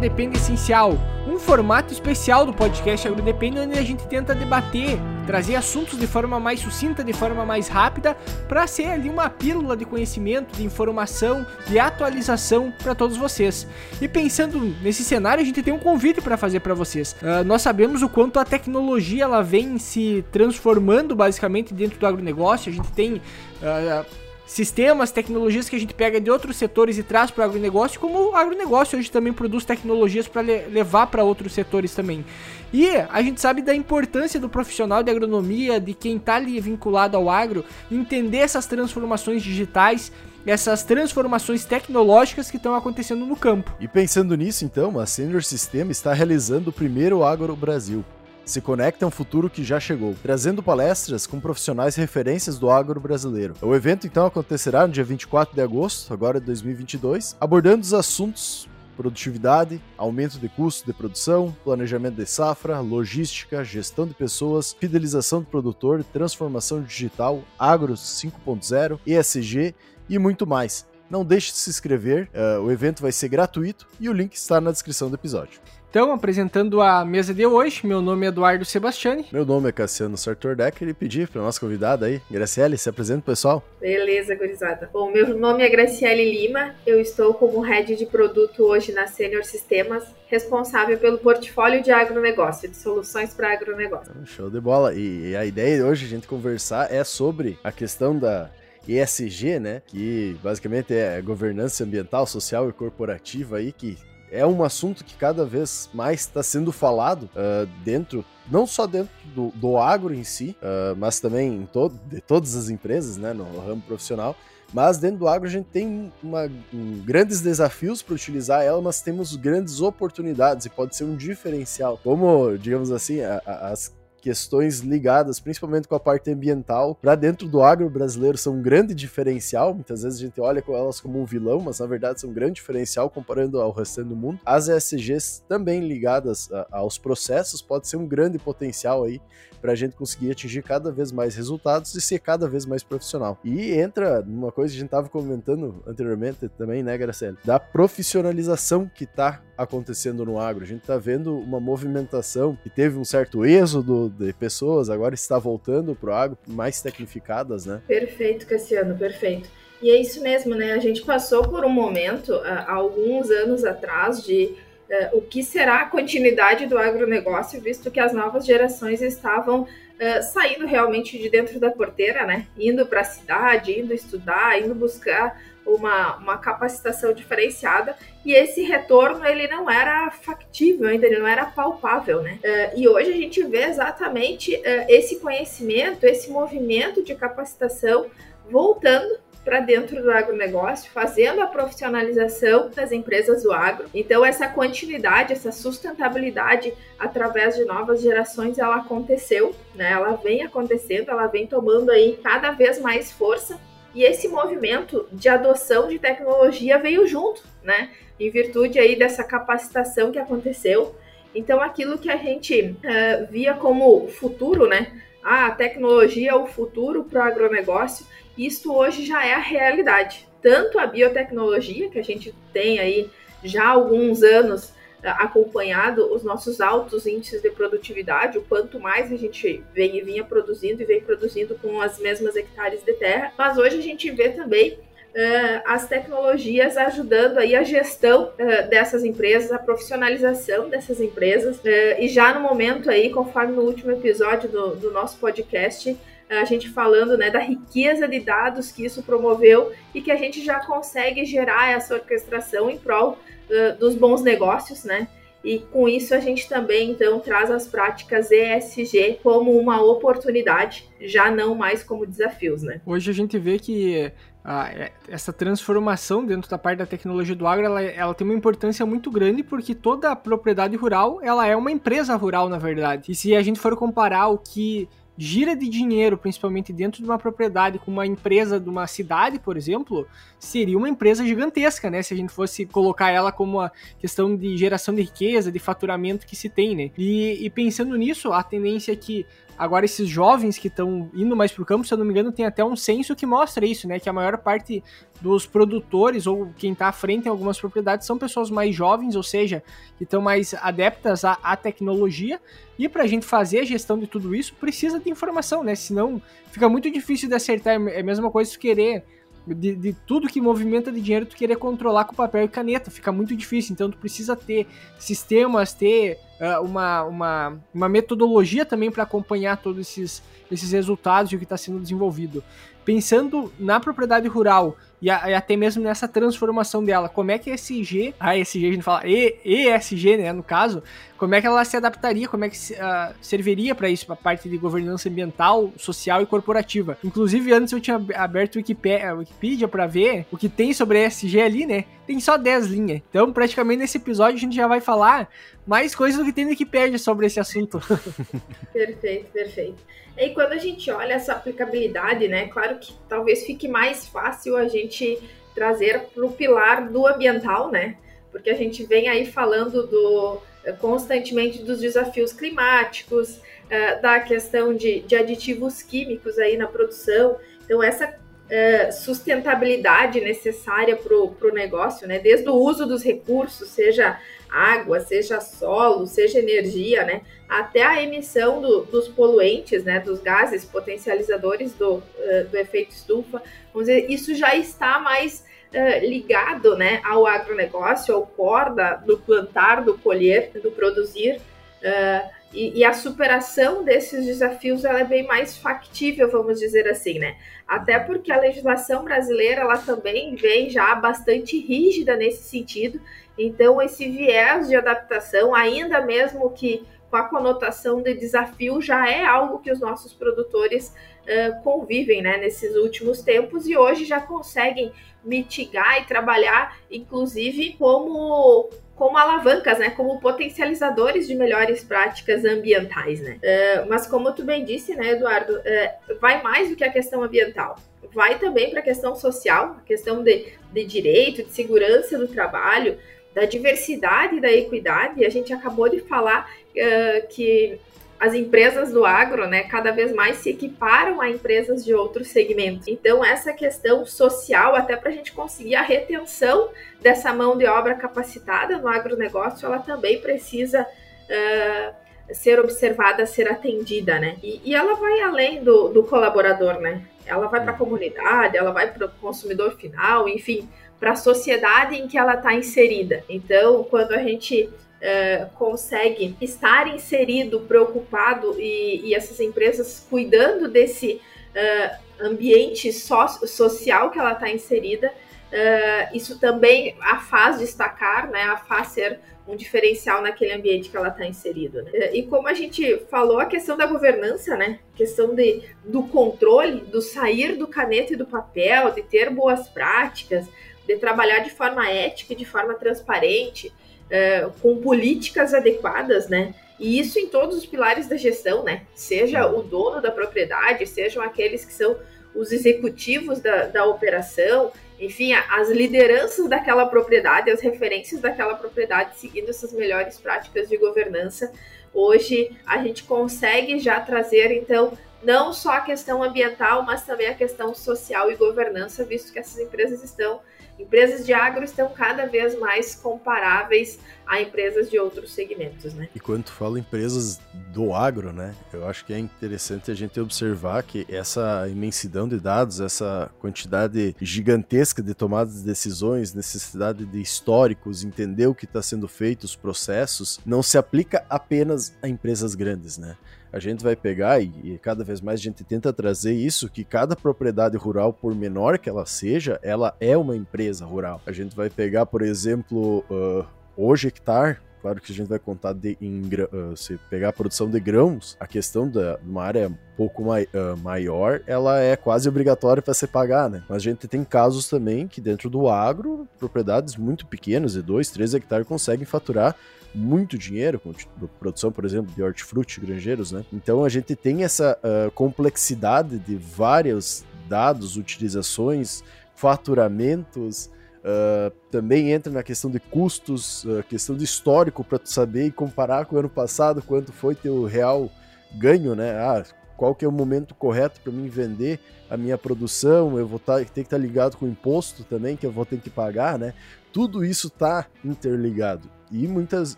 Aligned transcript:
começando 0.00 0.08
mais 0.08 0.08
um 0.08 0.08
Agro 0.08 0.08
Depende 0.08 0.36
Essencial, 0.38 0.98
um 1.26 1.38
formato 1.38 1.92
especial 1.92 2.46
do 2.46 2.54
podcast 2.54 3.06
Agro 3.06 3.22
Depende, 3.22 3.58
onde 3.58 3.78
a 3.78 3.82
gente 3.82 4.06
tenta 4.06 4.34
debater, 4.34 4.98
trazer 5.26 5.56
assuntos 5.56 5.98
de 5.98 6.06
forma 6.06 6.40
mais 6.40 6.60
sucinta, 6.60 7.04
de 7.04 7.12
forma 7.12 7.44
mais 7.44 7.68
rápida, 7.68 8.16
para 8.48 8.66
ser 8.66 8.86
ali 8.86 9.10
uma 9.10 9.28
pílula 9.28 9.76
de 9.76 9.84
conhecimento, 9.84 10.56
de 10.56 10.64
informação, 10.64 11.46
de 11.66 11.78
atualização 11.78 12.72
para 12.82 12.94
todos 12.94 13.16
vocês. 13.16 13.66
E 14.00 14.08
pensando 14.08 14.58
nesse 14.82 15.04
cenário, 15.04 15.42
a 15.42 15.44
gente 15.44 15.62
tem 15.62 15.72
um 15.72 15.78
convite 15.78 16.20
para 16.20 16.36
fazer 16.36 16.60
para 16.60 16.74
vocês. 16.74 17.14
Uh, 17.22 17.44
nós 17.44 17.62
sabemos 17.62 18.02
o 18.02 18.08
quanto 18.08 18.38
a 18.38 18.44
tecnologia 18.44 19.24
ela 19.24 19.42
vem 19.42 19.78
se 19.78 20.24
transformando 20.32 21.14
basicamente 21.14 21.74
dentro 21.74 21.98
do 21.98 22.06
agronegócio. 22.06 22.72
A 22.72 22.74
gente 22.74 22.90
tem 22.92 23.14
uh, 23.14 24.06
sistemas, 24.50 25.12
tecnologias 25.12 25.68
que 25.68 25.76
a 25.76 25.78
gente 25.78 25.94
pega 25.94 26.20
de 26.20 26.28
outros 26.28 26.56
setores 26.56 26.98
e 26.98 27.04
traz 27.04 27.30
para 27.30 27.42
o 27.42 27.44
agronegócio, 27.44 28.00
como 28.00 28.30
o 28.30 28.34
agronegócio 28.34 28.98
hoje 28.98 29.08
também 29.08 29.32
produz 29.32 29.64
tecnologias 29.64 30.26
para 30.26 30.42
le 30.42 30.66
levar 30.66 31.06
para 31.06 31.22
outros 31.22 31.52
setores 31.52 31.94
também. 31.94 32.24
E 32.72 32.88
a 32.88 33.22
gente 33.22 33.40
sabe 33.40 33.62
da 33.62 33.72
importância 33.72 34.40
do 34.40 34.48
profissional 34.48 35.04
de 35.04 35.10
agronomia, 35.10 35.78
de 35.78 35.94
quem 35.94 36.16
está 36.16 36.34
ali 36.34 36.60
vinculado 36.60 37.16
ao 37.16 37.30
agro, 37.30 37.64
entender 37.92 38.38
essas 38.38 38.66
transformações 38.66 39.40
digitais 39.40 40.10
essas 40.46 40.82
transformações 40.82 41.66
tecnológicas 41.66 42.50
que 42.50 42.56
estão 42.56 42.74
acontecendo 42.74 43.26
no 43.26 43.36
campo. 43.36 43.76
E 43.78 43.86
pensando 43.86 44.34
nisso, 44.34 44.64
então, 44.64 44.98
a 44.98 45.04
Senior 45.04 45.44
System 45.44 45.90
está 45.90 46.14
realizando 46.14 46.70
o 46.70 46.72
primeiro 46.72 47.22
Agro 47.22 47.54
Brasil, 47.54 48.02
se 48.44 48.60
conecta 48.60 49.04
a 49.04 49.08
um 49.08 49.10
futuro 49.10 49.48
que 49.48 49.62
já 49.62 49.78
chegou, 49.78 50.14
trazendo 50.22 50.62
palestras 50.62 51.26
com 51.26 51.40
profissionais 51.40 51.96
referências 51.96 52.58
do 52.58 52.70
agro 52.70 53.00
brasileiro. 53.00 53.54
O 53.62 53.74
evento 53.74 54.06
então 54.06 54.26
acontecerá 54.26 54.86
no 54.86 54.92
dia 54.92 55.04
24 55.04 55.54
de 55.54 55.60
agosto, 55.60 56.12
agora 56.12 56.40
de 56.40 56.46
2022, 56.46 57.36
abordando 57.40 57.82
os 57.82 57.94
assuntos 57.94 58.68
produtividade, 59.00 59.80
aumento 59.96 60.38
de 60.38 60.46
custo 60.46 60.84
de 60.84 60.92
produção, 60.92 61.56
planejamento 61.64 62.16
de 62.16 62.26
safra, 62.26 62.80
logística, 62.80 63.64
gestão 63.64 64.06
de 64.06 64.12
pessoas, 64.12 64.76
fidelização 64.78 65.40
do 65.40 65.46
produtor, 65.46 66.04
transformação 66.04 66.82
digital, 66.82 67.42
agro 67.58 67.94
5.0, 67.94 69.00
ESG 69.06 69.74
e 70.06 70.18
muito 70.18 70.46
mais. 70.46 70.89
Não 71.10 71.24
deixe 71.24 71.50
de 71.50 71.58
se 71.58 71.68
inscrever, 71.68 72.30
uh, 72.32 72.62
o 72.62 72.70
evento 72.70 73.02
vai 73.02 73.10
ser 73.10 73.28
gratuito 73.28 73.84
e 73.98 74.08
o 74.08 74.12
link 74.12 74.34
está 74.34 74.60
na 74.60 74.70
descrição 74.70 75.08
do 75.08 75.16
episódio. 75.16 75.60
Então, 75.90 76.12
apresentando 76.12 76.80
a 76.80 77.04
mesa 77.04 77.34
de 77.34 77.44
hoje, 77.44 77.84
meu 77.84 78.00
nome 78.00 78.24
é 78.24 78.28
Eduardo 78.28 78.64
Sebastiani. 78.64 79.26
Meu 79.32 79.44
nome 79.44 79.68
é 79.68 79.72
Cassiano 79.72 80.16
Sartor 80.16 80.54
Decker 80.54 80.86
e 80.86 80.94
pedi 80.94 81.26
para 81.26 81.42
nossa 81.42 81.58
convidada 81.58 82.06
aí, 82.06 82.22
Graciele, 82.30 82.78
se 82.78 82.88
apresenta 82.88 83.22
pessoal. 83.22 83.60
Beleza, 83.80 84.36
gurizada. 84.36 84.88
Bom, 84.92 85.10
meu 85.10 85.36
nome 85.36 85.64
é 85.64 85.68
Graciele 85.68 86.30
Lima, 86.30 86.76
eu 86.86 87.00
estou 87.00 87.34
como 87.34 87.58
head 87.60 87.96
de 87.96 88.06
produto 88.06 88.62
hoje 88.62 88.92
na 88.92 89.08
Senior 89.08 89.42
Sistemas, 89.42 90.04
responsável 90.28 90.96
pelo 90.96 91.18
portfólio 91.18 91.82
de 91.82 91.90
agronegócio, 91.90 92.68
de 92.68 92.76
soluções 92.76 93.34
para 93.34 93.52
agronegócio. 93.52 94.12
Show 94.26 94.48
de 94.48 94.60
bola. 94.60 94.94
E 94.94 95.34
a 95.34 95.44
ideia 95.44 95.84
hoje 95.84 96.06
a 96.06 96.08
gente 96.08 96.28
conversar 96.28 96.94
é 96.94 97.02
sobre 97.02 97.58
a 97.64 97.72
questão 97.72 98.16
da 98.16 98.48
ESG, 98.88 99.58
né? 99.58 99.82
Que 99.86 100.38
basicamente 100.42 100.94
é 100.94 101.20
governança 101.20 101.84
ambiental, 101.84 102.26
social 102.26 102.68
e 102.68 102.72
corporativa 102.72 103.56
aí, 103.56 103.72
que 103.72 103.98
é 104.30 104.46
um 104.46 104.62
assunto 104.62 105.04
que 105.04 105.14
cada 105.16 105.44
vez 105.44 105.90
mais 105.92 106.20
está 106.20 106.42
sendo 106.42 106.70
falado 106.70 107.24
uh, 107.34 107.66
dentro, 107.84 108.24
não 108.50 108.66
só 108.66 108.86
dentro 108.86 109.12
do, 109.34 109.48
do 109.56 109.76
agro 109.76 110.14
em 110.14 110.24
si, 110.24 110.56
uh, 110.62 110.96
mas 110.96 111.18
também 111.20 111.48
em 111.48 111.68
de 112.06 112.20
todas 112.20 112.54
as 112.54 112.70
empresas, 112.70 113.16
né, 113.16 113.32
no 113.32 113.44
ramo 113.58 113.82
profissional. 113.82 114.36
Mas 114.72 114.98
dentro 114.98 115.18
do 115.18 115.28
agro 115.28 115.48
a 115.48 115.50
gente 115.50 115.66
tem 115.66 116.12
uma, 116.22 116.48
um, 116.72 117.02
grandes 117.04 117.40
desafios 117.40 118.02
para 118.02 118.14
utilizar 118.14 118.62
ela, 118.62 118.80
mas 118.80 119.02
temos 119.02 119.34
grandes 119.34 119.80
oportunidades 119.80 120.64
e 120.64 120.70
pode 120.70 120.94
ser 120.94 121.04
um 121.04 121.16
diferencial. 121.16 121.98
Como, 122.02 122.56
digamos 122.56 122.92
assim, 122.92 123.20
a, 123.20 123.42
a, 123.44 123.68
as 123.70 123.92
questões 124.20 124.80
ligadas 124.80 125.40
principalmente 125.40 125.88
com 125.88 125.94
a 125.94 126.00
parte 126.00 126.30
ambiental 126.30 126.94
para 126.94 127.14
dentro 127.14 127.48
do 127.48 127.62
agro 127.62 127.88
brasileiro 127.88 128.38
são 128.38 128.54
um 128.54 128.62
grande 128.62 128.94
diferencial. 128.94 129.74
Muitas 129.74 130.02
vezes 130.02 130.18
a 130.18 130.22
gente 130.22 130.40
olha 130.40 130.62
com 130.62 130.76
elas 130.76 131.00
como 131.00 131.20
um 131.20 131.24
vilão, 131.24 131.60
mas 131.60 131.80
na 131.80 131.86
verdade 131.86 132.20
são 132.20 132.30
um 132.30 132.32
grande 132.32 132.54
diferencial 132.54 133.10
comparando 133.10 133.60
ao 133.60 133.72
restante 133.72 134.08
do 134.08 134.16
mundo. 134.16 134.40
As 134.44 134.68
ESGs 134.68 135.42
também 135.48 135.80
ligadas 135.86 136.50
a, 136.52 136.66
aos 136.72 136.98
processos 136.98 137.62
pode 137.62 137.88
ser 137.88 137.96
um 137.96 138.06
grande 138.06 138.38
potencial 138.38 139.04
aí 139.04 139.20
para 139.60 139.72
a 139.72 139.74
gente 139.74 139.94
conseguir 139.94 140.30
atingir 140.30 140.62
cada 140.62 140.90
vez 140.90 141.12
mais 141.12 141.34
resultados 141.34 141.94
e 141.94 142.00
ser 142.00 142.18
cada 142.18 142.48
vez 142.48 142.64
mais 142.64 142.82
profissional. 142.82 143.38
E 143.44 143.72
entra 143.72 144.22
numa 144.22 144.50
coisa 144.50 144.72
que 144.72 144.78
a 144.78 144.80
gente 144.80 144.88
estava 144.88 145.08
comentando 145.08 145.82
anteriormente 145.86 146.48
também, 146.56 146.82
né, 146.82 146.96
Graciela? 146.96 147.36
Da 147.44 147.60
profissionalização 147.60 148.90
que 148.92 149.04
está 149.04 149.42
acontecendo 149.56 150.24
no 150.24 150.38
agro. 150.38 150.64
A 150.64 150.66
gente 150.66 150.80
está 150.80 150.96
vendo 150.96 151.36
uma 151.36 151.60
movimentação 151.60 152.56
que 152.62 152.70
teve 152.70 152.98
um 152.98 153.04
certo 153.04 153.44
êxodo 153.44 154.09
de 154.10 154.32
pessoas, 154.32 154.90
agora 154.90 155.14
está 155.14 155.38
voltando 155.38 155.94
para 155.94 156.10
o 156.10 156.12
agro 156.14 156.38
mais 156.46 156.82
tecnificadas, 156.82 157.64
né? 157.64 157.80
Perfeito, 157.86 158.46
Cassiano, 158.46 158.96
perfeito. 158.96 159.48
E 159.82 159.90
é 159.90 160.00
isso 160.00 160.22
mesmo, 160.22 160.54
né? 160.54 160.72
A 160.72 160.78
gente 160.78 161.02
passou 161.02 161.48
por 161.48 161.64
um 161.64 161.70
momento, 161.70 162.34
há 162.44 162.72
alguns 162.72 163.30
anos 163.30 163.64
atrás, 163.64 164.22
de 164.22 164.54
uh, 164.90 165.18
o 165.18 165.22
que 165.22 165.42
será 165.42 165.82
a 165.82 165.86
continuidade 165.86 166.66
do 166.66 166.76
agronegócio, 166.76 167.60
visto 167.60 167.90
que 167.90 167.98
as 167.98 168.12
novas 168.12 168.44
gerações 168.44 169.00
estavam 169.00 169.66
uh, 170.00 170.22
saindo 170.22 170.66
realmente 170.66 171.18
de 171.18 171.28
dentro 171.28 171.60
da 171.60 171.70
porteira, 171.70 172.24
né? 172.24 172.46
Indo 172.58 172.86
para 172.86 173.02
a 173.02 173.04
cidade, 173.04 173.78
indo 173.78 173.92
estudar, 173.92 174.58
indo 174.60 174.74
buscar 174.74 175.40
uma, 175.64 176.16
uma 176.16 176.38
capacitação 176.38 177.12
diferenciada 177.12 177.94
e 178.24 178.32
esse 178.32 178.62
retorno 178.62 179.24
ele 179.24 179.46
não 179.46 179.70
era 179.70 180.10
factível 180.10 180.88
ainda, 180.88 181.06
ele 181.06 181.18
não 181.18 181.28
era 181.28 181.44
palpável, 181.44 182.22
né? 182.22 182.38
Uh, 182.42 182.80
e 182.80 182.88
hoje 182.88 183.10
a 183.10 183.16
gente 183.16 183.42
vê 183.44 183.64
exatamente 183.64 184.54
uh, 184.54 184.62
esse 184.88 185.20
conhecimento, 185.20 186.04
esse 186.04 186.30
movimento 186.30 187.02
de 187.02 187.14
capacitação 187.14 188.06
voltando 188.50 189.18
para 189.44 189.60
dentro 189.60 190.02
do 190.02 190.10
agronegócio, 190.10 190.90
fazendo 190.90 191.40
a 191.40 191.46
profissionalização 191.46 192.70
das 192.70 192.92
empresas 192.92 193.42
do 193.42 193.52
agro. 193.52 193.86
Então, 193.94 194.24
essa 194.24 194.46
continuidade, 194.46 195.32
essa 195.32 195.50
sustentabilidade 195.50 196.74
através 196.98 197.56
de 197.56 197.64
novas 197.64 198.02
gerações, 198.02 198.58
ela 198.58 198.76
aconteceu, 198.76 199.54
né? 199.74 199.92
Ela 199.92 200.12
vem 200.16 200.42
acontecendo, 200.42 201.10
ela 201.10 201.26
vem 201.26 201.46
tomando 201.46 201.90
aí 201.90 202.18
cada 202.22 202.50
vez 202.50 202.78
mais 202.80 203.10
força. 203.10 203.58
E 203.94 204.04
esse 204.04 204.28
movimento 204.28 205.08
de 205.10 205.28
adoção 205.28 205.88
de 205.88 205.98
tecnologia 205.98 206.78
veio 206.78 207.06
junto, 207.06 207.42
né? 207.62 207.90
Em 208.18 208.30
virtude 208.30 208.78
aí 208.78 208.94
dessa 208.94 209.24
capacitação 209.24 210.12
que 210.12 210.18
aconteceu. 210.18 210.94
Então, 211.34 211.60
aquilo 211.60 211.98
que 211.98 212.10
a 212.10 212.16
gente 212.16 212.60
uh, 212.60 213.26
via 213.30 213.54
como 213.54 214.08
futuro, 214.08 214.68
né? 214.68 215.02
Ah, 215.22 215.46
a 215.46 215.50
tecnologia 215.50 216.30
é 216.30 216.34
o 216.34 216.46
futuro 216.46 217.04
para 217.04 217.20
o 217.20 217.22
agronegócio 217.24 218.06
isto 218.46 218.74
hoje 218.74 219.04
já 219.04 219.26
é 219.26 219.34
a 219.34 219.38
realidade. 219.38 220.26
Tanto 220.42 220.78
a 220.78 220.86
biotecnologia, 220.86 221.90
que 221.90 221.98
a 221.98 222.04
gente 222.04 222.34
tem 222.52 222.78
aí 222.78 223.10
já 223.42 223.64
há 223.64 223.70
alguns 223.70 224.22
anos 224.22 224.72
eh, 225.02 225.08
acompanhado 225.08 226.12
os 226.12 226.22
nossos 226.22 226.60
altos 226.60 227.06
índices 227.06 227.40
de 227.40 227.50
produtividade, 227.50 228.38
o 228.38 228.42
quanto 228.42 228.78
mais 228.78 229.10
a 229.10 229.16
gente 229.16 229.62
vem, 229.72 230.02
vinha 230.04 230.24
produzindo 230.24 230.82
e 230.82 230.84
vem 230.84 231.00
produzindo 231.00 231.54
com 231.54 231.80
as 231.80 231.98
mesmas 231.98 232.36
hectares 232.36 232.82
de 232.82 232.92
terra, 232.94 233.32
mas 233.36 233.56
hoje 233.56 233.78
a 233.78 233.82
gente 233.82 234.10
vê 234.10 234.28
também 234.28 234.72
uh, 234.74 235.62
as 235.64 235.88
tecnologias 235.88 236.76
ajudando 236.76 237.38
aí 237.38 237.54
a 237.54 237.62
gestão 237.62 238.32
uh, 238.38 238.68
dessas 238.68 239.04
empresas, 239.04 239.50
a 239.52 239.58
profissionalização 239.58 240.68
dessas 240.68 241.00
empresas, 241.00 241.56
uh, 241.58 241.98
e 241.98 242.08
já 242.08 242.34
no 242.34 242.40
momento 242.40 242.90
aí, 242.90 243.10
conforme 243.10 243.54
no 243.54 243.62
último 243.62 243.92
episódio 243.92 244.50
do, 244.50 244.76
do 244.76 244.90
nosso 244.90 245.18
podcast, 245.18 245.96
a 246.38 246.44
gente 246.44 246.68
falando 246.68 247.16
né, 247.16 247.30
da 247.30 247.40
riqueza 247.40 248.06
de 248.06 248.20
dados 248.20 248.70
que 248.70 248.84
isso 248.84 249.02
promoveu 249.02 249.72
e 249.94 250.00
que 250.00 250.10
a 250.10 250.16
gente 250.16 250.42
já 250.44 250.64
consegue 250.64 251.24
gerar 251.24 251.72
essa 251.72 251.94
orquestração 251.94 252.70
em 252.70 252.78
prol 252.78 253.18
uh, 253.50 253.78
dos 253.78 253.94
bons 253.94 254.22
negócios, 254.22 254.84
né? 254.84 255.08
E 255.42 255.58
com 255.58 255.88
isso 255.88 256.14
a 256.14 256.20
gente 256.20 256.46
também 256.48 256.90
então 256.90 257.18
traz 257.18 257.50
as 257.50 257.66
práticas 257.66 258.30
ESG 258.30 259.20
como 259.22 259.58
uma 259.58 259.82
oportunidade, 259.82 260.86
já 261.00 261.30
não 261.30 261.54
mais 261.54 261.82
como 261.82 262.06
desafios, 262.06 262.62
né? 262.62 262.80
Hoje 262.84 263.10
a 263.10 263.14
gente 263.14 263.38
vê 263.38 263.58
que 263.58 264.12
é, 264.44 264.92
essa 265.08 265.32
transformação 265.32 266.24
dentro 266.24 266.50
da 266.50 266.58
parte 266.58 266.78
da 266.78 266.86
tecnologia 266.86 267.34
do 267.34 267.46
agro, 267.46 267.64
ela, 267.64 267.82
ela, 267.82 268.14
tem 268.14 268.26
uma 268.26 268.36
importância 268.36 268.84
muito 268.84 269.10
grande 269.10 269.42
porque 269.42 269.74
toda 269.74 270.10
a 270.10 270.16
propriedade 270.16 270.76
rural, 270.76 271.20
ela 271.22 271.46
é 271.46 271.56
uma 271.56 271.70
empresa 271.70 272.14
rural, 272.16 272.48
na 272.48 272.58
verdade. 272.58 273.12
E 273.12 273.14
se 273.14 273.34
a 273.34 273.42
gente 273.42 273.58
for 273.58 273.76
comparar 273.76 274.28
o 274.28 274.38
que 274.38 274.88
gira 275.22 275.54
de 275.54 275.68
dinheiro, 275.68 276.16
principalmente 276.16 276.72
dentro 276.72 277.02
de 277.02 277.04
uma 277.06 277.18
propriedade 277.18 277.78
com 277.78 277.90
uma 277.90 278.06
empresa 278.06 278.58
de 278.58 278.70
uma 278.70 278.86
cidade, 278.86 279.38
por 279.38 279.54
exemplo, 279.54 280.08
seria 280.38 280.78
uma 280.78 280.88
empresa 280.88 281.26
gigantesca, 281.26 281.90
né? 281.90 282.02
Se 282.02 282.14
a 282.14 282.16
gente 282.16 282.32
fosse 282.32 282.64
colocar 282.64 283.10
ela 283.10 283.30
como 283.30 283.58
uma 283.58 283.72
questão 283.98 284.34
de 284.34 284.56
geração 284.56 284.94
de 284.94 285.02
riqueza, 285.02 285.52
de 285.52 285.58
faturamento 285.58 286.26
que 286.26 286.34
se 286.34 286.48
tem, 286.48 286.74
né? 286.74 286.90
E, 286.96 287.44
e 287.44 287.50
pensando 287.50 287.94
nisso, 287.96 288.32
a 288.32 288.42
tendência 288.42 288.92
é 288.92 288.96
que 288.96 289.26
Agora, 289.60 289.84
esses 289.84 290.08
jovens 290.08 290.56
que 290.56 290.68
estão 290.68 291.10
indo 291.12 291.36
mais 291.36 291.52
pro 291.52 291.66
campo, 291.66 291.86
se 291.86 291.92
eu 291.92 291.98
não 291.98 292.04
me 292.06 292.12
engano, 292.12 292.32
tem 292.32 292.46
até 292.46 292.64
um 292.64 292.74
censo 292.74 293.14
que 293.14 293.26
mostra 293.26 293.66
isso, 293.66 293.86
né? 293.86 294.00
Que 294.00 294.08
a 294.08 294.12
maior 294.12 294.38
parte 294.38 294.82
dos 295.20 295.44
produtores 295.44 296.26
ou 296.26 296.50
quem 296.56 296.72
está 296.72 296.88
à 296.88 296.92
frente 296.92 297.26
em 297.26 297.28
algumas 297.28 297.60
propriedades 297.60 298.06
são 298.06 298.16
pessoas 298.16 298.50
mais 298.50 298.74
jovens, 298.74 299.16
ou 299.16 299.22
seja, 299.22 299.62
que 299.98 300.04
estão 300.04 300.22
mais 300.22 300.54
adeptas 300.54 301.26
à, 301.26 301.32
à 301.42 301.56
tecnologia. 301.56 302.40
E 302.78 302.88
para 302.88 303.02
a 303.02 303.06
gente 303.06 303.26
fazer 303.26 303.58
a 303.58 303.64
gestão 303.66 303.98
de 303.98 304.06
tudo 304.06 304.34
isso, 304.34 304.54
precisa 304.54 304.98
de 304.98 305.10
informação, 305.10 305.62
né? 305.62 305.74
Senão 305.74 306.22
fica 306.50 306.66
muito 306.66 306.90
difícil 306.90 307.28
de 307.28 307.34
acertar. 307.34 307.74
É 307.74 308.00
a 308.00 308.02
mesma 308.02 308.30
coisa 308.30 308.58
querer 308.58 309.04
de, 309.46 309.74
de, 309.74 309.92
tudo 310.06 310.26
que 310.26 310.40
movimenta 310.40 310.90
de 310.90 311.02
dinheiro 311.02 311.26
tu 311.26 311.36
querer 311.36 311.56
controlar 311.56 312.06
com 312.06 312.14
papel 312.14 312.44
e 312.44 312.48
caneta, 312.48 312.90
fica 312.90 313.12
muito 313.12 313.36
difícil. 313.36 313.74
Então 313.74 313.90
tu 313.90 313.98
precisa 313.98 314.34
ter 314.34 314.66
sistemas, 314.98 315.74
ter 315.74 316.18
uma, 316.62 317.04
uma, 317.04 317.58
uma 317.74 317.88
metodologia 317.88 318.64
também 318.64 318.90
para 318.90 319.02
acompanhar 319.02 319.58
todos 319.58 319.80
esses, 319.80 320.22
esses 320.50 320.72
resultados 320.72 321.30
e 321.30 321.36
o 321.36 321.38
que 321.38 321.44
está 321.44 321.56
sendo 321.56 321.78
desenvolvido. 321.78 322.42
Pensando 322.84 323.52
na 323.58 323.78
propriedade 323.78 324.26
rural 324.26 324.76
e, 325.02 325.10
a, 325.10 325.30
e, 325.30 325.34
até 325.34 325.54
mesmo 325.56 325.82
nessa 325.82 326.08
transformação 326.08 326.84
dela, 326.84 327.08
como 327.08 327.30
é 327.30 327.38
que 327.38 327.50
a 327.50 327.54
ESG, 327.54 328.14
a 328.18 328.36
ESG 328.36 328.68
a 328.68 328.72
gente 328.72 328.82
fala 328.82 329.02
e, 329.06 329.38
ESG, 329.44 330.16
né, 330.16 330.32
no 330.32 330.42
caso, 330.42 330.82
como 331.16 331.34
é 331.34 331.40
que 331.40 331.46
ela 331.46 331.64
se 331.64 331.76
adaptaria, 331.76 332.26
como 332.26 332.44
é 332.44 332.48
que 332.48 332.56
uh, 332.56 333.14
serviria 333.20 333.74
para 333.74 333.88
isso, 333.88 334.06
para 334.06 334.14
a 334.14 334.18
parte 334.18 334.48
de 334.48 334.56
governança 334.56 335.08
ambiental, 335.08 335.70
social 335.76 336.22
e 336.22 336.26
corporativa. 336.26 336.98
Inclusive, 337.04 337.52
antes 337.52 337.72
eu 337.72 337.80
tinha 337.80 338.02
aberto 338.14 338.56
o 338.56 338.58
Wikipedia 338.58 339.68
para 339.68 339.86
ver 339.86 340.26
o 340.30 340.36
que 340.36 340.48
tem 340.48 340.72
sobre 340.72 340.98
a 340.98 341.06
ESG 341.06 341.40
ali, 341.40 341.66
né? 341.66 341.84
Tem 342.10 342.18
só 342.18 342.36
10 342.36 342.66
linhas. 342.66 343.02
Então, 343.08 343.32
praticamente 343.32 343.78
nesse 343.78 343.96
episódio 343.96 344.34
a 344.34 344.40
gente 344.40 344.56
já 344.56 344.66
vai 344.66 344.80
falar 344.80 345.30
mais 345.64 345.94
coisas 345.94 346.18
do 346.18 346.24
que 346.24 346.32
tem 346.32 346.44
no 346.44 346.50
Wikipedia 346.50 346.98
sobre 346.98 347.26
esse 347.26 347.38
assunto. 347.38 347.80
perfeito, 348.74 349.30
perfeito. 349.30 349.76
E 350.18 350.30
quando 350.30 350.50
a 350.50 350.58
gente 350.58 350.90
olha 350.90 351.12
essa 351.12 351.34
aplicabilidade, 351.34 352.26
né? 352.26 352.48
Claro 352.48 352.80
que 352.80 352.92
talvez 353.08 353.46
fique 353.46 353.68
mais 353.68 354.08
fácil 354.08 354.56
a 354.56 354.66
gente 354.66 355.20
trazer 355.54 356.00
para 356.12 356.26
o 356.26 356.32
pilar 356.32 356.88
do 356.90 357.06
ambiental, 357.06 357.70
né? 357.70 357.96
Porque 358.32 358.50
a 358.50 358.56
gente 358.56 358.84
vem 358.84 359.08
aí 359.08 359.24
falando 359.24 359.86
do 359.86 360.38
eh, 360.64 360.72
constantemente 360.72 361.62
dos 361.62 361.78
desafios 361.78 362.32
climáticos, 362.32 363.38
eh, 363.70 364.00
da 364.00 364.18
questão 364.18 364.74
de, 364.74 364.98
de 365.02 365.14
aditivos 365.14 365.80
químicos 365.80 366.40
aí 366.40 366.56
na 366.56 366.66
produção. 366.66 367.36
Então, 367.64 367.80
essa 367.80 368.18
eh, 368.50 368.90
sustentabilidade 368.90 370.20
necessária 370.20 370.96
para 370.96 371.14
o 371.14 371.52
negócio, 371.52 372.06
né? 372.06 372.18
Desde 372.18 372.48
o 372.48 372.54
uso 372.54 372.84
dos 372.86 373.02
recursos, 373.02 373.68
seja 373.68 374.18
água, 374.50 375.00
seja 375.00 375.40
solo, 375.40 376.06
seja 376.06 376.38
energia, 376.40 377.04
né? 377.04 377.22
Até 377.48 377.82
a 377.82 378.02
emissão 378.02 378.60
do, 378.60 378.84
dos 378.84 379.08
poluentes, 379.08 379.84
né? 379.84 380.00
Dos 380.00 380.20
gases 380.20 380.64
potencializadores 380.64 381.72
do, 381.74 382.02
do 382.50 382.56
efeito 382.56 382.90
estufa. 382.90 383.42
Vamos 383.72 383.88
dizer, 383.88 384.10
isso 384.10 384.34
já 384.34 384.56
está 384.56 384.98
mais 384.98 385.44
uh, 385.70 386.06
ligado 386.06 386.76
né, 386.76 387.00
ao 387.04 387.26
agronegócio, 387.26 388.14
ao 388.14 388.26
corda 388.26 388.94
do 389.06 389.18
plantar, 389.18 389.84
do 389.84 389.96
colher, 389.98 390.50
do 390.62 390.70
produzir. 390.70 391.40
Uh, 391.82 392.39
e, 392.52 392.80
e, 392.80 392.84
a 392.84 392.92
superação 392.92 393.84
desses 393.84 394.26
desafios 394.26 394.84
ela 394.84 395.00
é 395.00 395.04
bem 395.04 395.24
mais 395.24 395.56
factível, 395.56 396.28
vamos 396.28 396.58
dizer 396.58 396.88
assim, 396.88 397.18
né? 397.18 397.36
Até 397.66 397.98
porque 398.00 398.32
a 398.32 398.40
legislação 398.40 399.04
brasileira 399.04 399.60
ela 399.60 399.78
também 399.78 400.34
vem 400.34 400.68
já 400.68 400.92
bastante 400.96 401.58
rígida 401.58 402.16
nesse 402.16 402.42
sentido. 402.42 403.00
Então, 403.38 403.80
esse 403.80 404.08
viés 404.08 404.68
de 404.68 404.74
adaptação, 404.74 405.54
ainda 405.54 406.00
mesmo 406.00 406.50
que 406.50 406.84
com 407.10 407.16
a 407.16 407.28
conotação 407.28 408.00
de 408.00 408.14
desafio, 408.14 408.80
já 408.80 409.08
é 409.08 409.24
algo 409.24 409.58
que 409.58 409.70
os 409.70 409.80
nossos 409.80 410.12
produtores 410.12 410.94
uh, 411.22 411.62
convivem 411.62 412.22
né, 412.22 412.36
nesses 412.36 412.76
últimos 412.76 413.20
tempos 413.20 413.66
e 413.66 413.76
hoje 413.76 414.04
já 414.04 414.20
conseguem 414.20 414.92
mitigar 415.24 416.00
e 416.00 416.06
trabalhar, 416.06 416.78
inclusive, 416.90 417.74
como 417.78 418.70
como 419.00 419.16
alavancas, 419.16 419.78
né, 419.78 419.88
como 419.88 420.20
potencializadores 420.20 421.26
de 421.26 421.34
melhores 421.34 421.82
práticas 421.82 422.44
ambientais, 422.44 423.18
né. 423.22 423.38
Uh, 423.42 423.88
mas 423.88 424.06
como 424.06 424.30
tu 424.34 424.44
bem 424.44 424.62
disse, 424.62 424.94
né, 424.94 425.12
Eduardo, 425.12 425.54
uh, 425.54 426.20
vai 426.20 426.42
mais 426.42 426.68
do 426.68 426.76
que 426.76 426.84
a 426.84 426.92
questão 426.92 427.22
ambiental, 427.22 427.78
vai 428.12 428.38
também 428.38 428.68
para 428.68 428.80
a 428.80 428.82
questão 428.82 429.16
social, 429.16 429.78
a 429.80 429.86
questão 429.86 430.22
de, 430.22 430.52
de 430.70 430.84
direito, 430.84 431.42
de 431.42 431.50
segurança 431.50 432.18
do 432.18 432.28
trabalho, 432.28 432.98
da 433.34 433.46
diversidade 433.46 434.36
e 434.36 434.40
da 434.40 434.52
equidade. 434.52 435.24
A 435.24 435.30
gente 435.30 435.50
acabou 435.50 435.88
de 435.88 436.00
falar 436.00 436.50
uh, 436.50 437.26
que 437.28 437.80
as 438.20 438.34
empresas 438.34 438.92
do 438.92 439.06
agro, 439.06 439.48
né, 439.48 439.62
cada 439.62 439.90
vez 439.92 440.12
mais 440.12 440.36
se 440.36 440.50
equiparam 440.50 441.22
a 441.22 441.30
empresas 441.30 441.82
de 441.82 441.94
outros 441.94 442.28
segmentos. 442.28 442.86
Então, 442.86 443.24
essa 443.24 443.50
questão 443.50 444.04
social, 444.04 444.76
até 444.76 444.94
para 444.94 445.08
a 445.08 445.12
gente 445.12 445.32
conseguir 445.32 445.74
a 445.74 445.80
retenção 445.80 446.68
dessa 447.00 447.32
mão 447.32 447.56
de 447.56 447.64
obra 447.64 447.94
capacitada 447.94 448.76
no 448.76 448.88
agronegócio, 448.88 449.64
ela 449.64 449.78
também 449.78 450.20
precisa 450.20 450.82
uh, 450.82 451.94
ser 452.34 452.60
observada, 452.60 453.24
ser 453.24 453.50
atendida, 453.50 454.18
né? 454.18 454.36
E, 454.42 454.60
e 454.66 454.74
ela 454.74 454.96
vai 454.96 455.22
além 455.22 455.64
do, 455.64 455.88
do 455.88 456.04
colaborador, 456.04 456.78
né? 456.78 457.02
Ela 457.24 457.46
vai 457.46 457.62
para 457.62 457.72
a 457.72 457.76
comunidade, 457.76 458.54
ela 458.54 458.70
vai 458.70 458.92
para 458.92 459.06
o 459.06 459.10
consumidor 459.12 459.76
final, 459.76 460.28
enfim, 460.28 460.68
para 460.98 461.12
a 461.12 461.16
sociedade 461.16 461.96
em 461.96 462.06
que 462.06 462.18
ela 462.18 462.34
está 462.34 462.52
inserida. 462.52 463.24
Então, 463.30 463.82
quando 463.84 464.12
a 464.12 464.18
gente 464.18 464.68
uh, 465.00 465.50
consegue 465.56 466.36
estar 466.40 466.86
inserido, 466.88 467.60
preocupado 467.60 468.58
e, 468.58 469.08
e, 469.08 469.14
essas 469.14 469.40
empresas 469.40 470.06
cuidando 470.08 470.68
desse 470.68 471.20
uh, 471.54 472.24
ambiente 472.24 472.92
so 472.92 473.46
social 473.46 474.10
que 474.10 474.18
ela 474.18 474.32
está 474.32 474.50
inserida, 474.50 475.08
uh, 475.08 476.16
isso 476.16 476.38
também 476.38 476.96
a 477.00 477.18
faz 477.18 477.58
destacar, 477.58 478.30
né, 478.30 478.42
a 478.42 478.56
faz 478.56 478.88
ser 478.88 479.20
um 479.48 479.56
diferencial 479.56 480.22
naquele 480.22 480.52
ambiente 480.52 480.88
que 480.88 480.96
ela 480.96 481.08
está 481.08 481.26
inserido. 481.26 481.82
Né? 481.82 482.14
E 482.14 482.22
como 482.22 482.46
a 482.46 482.54
gente 482.54 482.98
falou, 483.10 483.40
a 483.40 483.46
questão 483.46 483.76
da 483.76 483.84
governança, 483.84 484.56
né? 484.56 484.78
A 484.94 484.96
questão 484.96 485.34
de, 485.34 485.62
do 485.84 486.04
controle, 486.04 486.82
do 486.82 487.02
sair 487.02 487.56
do 487.56 487.66
caneta 487.66 488.12
e 488.12 488.16
do 488.16 488.26
papel, 488.26 488.92
de 488.92 489.02
ter 489.02 489.28
boas 489.30 489.68
práticas, 489.68 490.46
de 490.86 490.96
trabalhar 490.96 491.40
de 491.40 491.50
forma 491.50 491.88
ética 491.88 492.34
de 492.34 492.44
forma 492.44 492.74
transparente, 492.74 493.72
é, 494.10 494.48
com 494.60 494.80
políticas 494.80 495.54
adequadas, 495.54 496.28
né? 496.28 496.54
E 496.78 496.98
isso 496.98 497.18
em 497.18 497.28
todos 497.28 497.56
os 497.56 497.66
pilares 497.66 498.08
da 498.08 498.16
gestão, 498.16 498.64
né? 498.64 498.82
Seja 498.94 499.46
o 499.46 499.62
dono 499.62 500.00
da 500.00 500.10
propriedade, 500.10 500.86
sejam 500.86 501.22
aqueles 501.22 501.64
que 501.64 501.72
são 501.72 501.96
os 502.34 502.52
executivos 502.52 503.40
da, 503.40 503.66
da 503.66 503.84
operação, 503.84 504.72
enfim, 504.98 505.32
as 505.32 505.70
lideranças 505.70 506.48
daquela 506.48 506.86
propriedade, 506.86 507.50
as 507.50 507.60
referências 507.60 508.20
daquela 508.20 508.54
propriedade, 508.54 509.18
seguindo 509.18 509.48
essas 509.48 509.72
melhores 509.72 510.18
práticas 510.18 510.68
de 510.68 510.76
governança. 510.76 511.52
Hoje 511.92 512.50
a 512.66 512.82
gente 512.82 513.04
consegue 513.04 513.78
já 513.78 513.98
trazer, 514.00 514.52
então, 514.52 514.96
não 515.22 515.52
só 515.52 515.72
a 515.72 515.80
questão 515.80 516.22
ambiental, 516.22 516.82
mas 516.82 517.04
também 517.04 517.26
a 517.26 517.34
questão 517.34 517.74
social 517.74 518.30
e 518.30 518.36
governança, 518.36 519.04
visto 519.04 519.32
que 519.32 519.38
essas 519.38 519.58
empresas 519.58 520.02
estão 520.04 520.40
empresas 520.80 521.26
de 521.26 521.32
agro 521.32 521.64
estão 521.64 521.88
cada 521.90 522.26
vez 522.26 522.58
mais 522.58 522.94
comparáveis 522.94 523.98
a 524.26 524.40
empresas 524.40 524.88
de 524.88 524.98
outros 524.98 525.32
segmentos, 525.32 525.92
né? 525.92 526.08
E 526.14 526.20
quando 526.20 526.44
tu 526.44 526.52
fala 526.52 526.78
empresas 526.78 527.40
do 527.72 527.92
agro, 527.92 528.32
né, 528.32 528.54
eu 528.72 528.86
acho 528.86 529.04
que 529.04 529.12
é 529.12 529.18
interessante 529.18 529.90
a 529.90 529.94
gente 529.94 530.20
observar 530.20 530.82
que 530.84 531.04
essa 531.08 531.68
imensidão 531.68 532.28
de 532.28 532.38
dados, 532.38 532.80
essa 532.80 533.30
quantidade 533.40 534.14
gigantesca 534.20 535.02
de 535.02 535.14
tomadas 535.14 535.56
de 535.56 535.64
decisões, 535.64 536.32
necessidade 536.32 537.04
de 537.04 537.20
históricos, 537.20 538.04
entender 538.04 538.46
o 538.46 538.54
que 538.54 538.66
está 538.66 538.80
sendo 538.80 539.08
feito, 539.08 539.44
os 539.44 539.56
processos, 539.56 540.38
não 540.46 540.62
se 540.62 540.78
aplica 540.78 541.24
apenas 541.28 541.92
a 542.00 542.08
empresas 542.08 542.54
grandes, 542.54 542.98
né? 542.98 543.16
A 543.52 543.58
gente 543.58 543.82
vai 543.82 543.96
pegar 543.96 544.40
e, 544.40 544.52
e, 544.64 544.78
cada 544.78 545.04
vez 545.04 545.20
mais 545.20 545.40
a 545.40 545.42
gente 545.42 545.64
tenta 545.64 545.92
trazer 545.92 546.32
isso 546.32 546.68
que 546.68 546.84
cada 546.84 547.16
propriedade 547.16 547.76
rural, 547.76 548.12
por 548.12 548.34
menor 548.34 548.78
que 548.78 548.88
ela 548.88 549.06
seja, 549.06 549.58
ela 549.62 549.94
é 550.00 550.16
uma 550.16 550.36
empresa 550.36 550.84
rural. 550.84 551.20
A 551.26 551.32
gente 551.32 551.54
vai 551.54 551.68
pegar, 551.68 552.06
por 552.06 552.22
exemplo, 552.22 553.04
uh, 553.10 553.44
hoje 553.76 554.08
hectare 554.08 554.58
Claro 554.80 555.00
que 555.00 555.12
a 555.12 555.14
gente 555.14 555.28
vai 555.28 555.38
contar 555.38 555.74
de, 555.74 555.96
em, 556.00 556.22
uh, 556.22 556.74
se 556.74 556.98
pegar 557.10 557.28
a 557.28 557.32
produção 557.32 557.68
de 557.68 557.78
grãos, 557.78 558.36
a 558.40 558.46
questão 558.46 558.88
da 558.88 559.18
uma 559.22 559.42
área 559.42 559.70
pouco 559.96 560.24
mai, 560.24 560.44
uh, 560.44 560.76
maior, 560.78 561.42
ela 561.46 561.78
é 561.80 561.94
quase 561.96 562.28
obrigatória 562.28 562.82
para 562.82 562.94
se 562.94 563.06
pagar, 563.06 563.50
né? 563.50 563.62
Mas 563.68 563.76
a 563.76 563.80
gente 563.80 564.08
tem 564.08 564.24
casos 564.24 564.68
também 564.68 565.06
que 565.06 565.20
dentro 565.20 565.50
do 565.50 565.68
agro, 565.68 566.26
propriedades 566.38 566.96
muito 566.96 567.26
pequenas, 567.26 567.74
de 567.74 567.82
2, 567.82 568.10
3 568.10 568.34
hectares, 568.34 568.66
conseguem 568.66 569.04
faturar 569.04 569.54
muito 569.94 570.38
dinheiro, 570.38 570.78
com 570.78 570.92
produção, 571.38 571.72
por 571.72 571.84
exemplo, 571.84 572.12
de 572.14 572.22
hortifruti, 572.22 572.80
granjeiros, 572.80 573.32
né? 573.32 573.44
Então 573.52 573.84
a 573.84 573.88
gente 573.88 574.14
tem 574.14 574.44
essa 574.44 574.78
uh, 574.78 575.10
complexidade 575.12 576.18
de 576.18 576.36
vários 576.36 577.24
dados, 577.48 577.96
utilizações, 577.96 579.02
faturamentos, 579.34 580.70
uh, 581.00 581.50
também 581.70 582.12
entra 582.12 582.32
na 582.32 582.42
questão 582.42 582.70
de 582.70 582.78
custos, 582.78 583.64
uh, 583.64 583.82
questão 583.88 584.16
de 584.16 584.24
histórico 584.24 584.84
para 584.84 584.98
tu 584.98 585.10
saber 585.10 585.46
e 585.46 585.50
comparar 585.50 586.06
com 586.06 586.16
o 586.16 586.18
ano 586.18 586.28
passado, 586.28 586.82
quanto 586.82 587.12
foi 587.12 587.34
teu 587.34 587.64
real 587.64 588.10
ganho, 588.56 588.94
né? 588.94 589.12
Ah, 589.12 589.44
qual 589.76 589.94
que 589.94 590.04
é 590.04 590.08
o 590.08 590.12
momento 590.12 590.54
correto 590.54 591.00
para 591.00 591.12
mim 591.12 591.26
vender 591.28 591.80
a 592.08 592.16
minha 592.16 592.36
produção? 592.36 593.18
Eu 593.18 593.26
vou 593.26 593.38
tá, 593.38 593.56
ter 593.58 593.64
que 593.64 593.80
estar 593.80 593.96
tá 593.96 593.98
ligado 593.98 594.36
com 594.36 594.44
o 594.44 594.48
imposto 594.48 595.04
também 595.04 595.36
que 595.36 595.46
eu 595.46 595.50
vou 595.50 595.64
ter 595.64 595.80
que 595.80 595.88
pagar, 595.88 596.38
né? 596.38 596.52
Tudo 596.92 597.24
isso 597.24 597.46
está 597.46 597.86
interligado. 598.04 598.90
E 599.10 599.26
muitas 599.26 599.76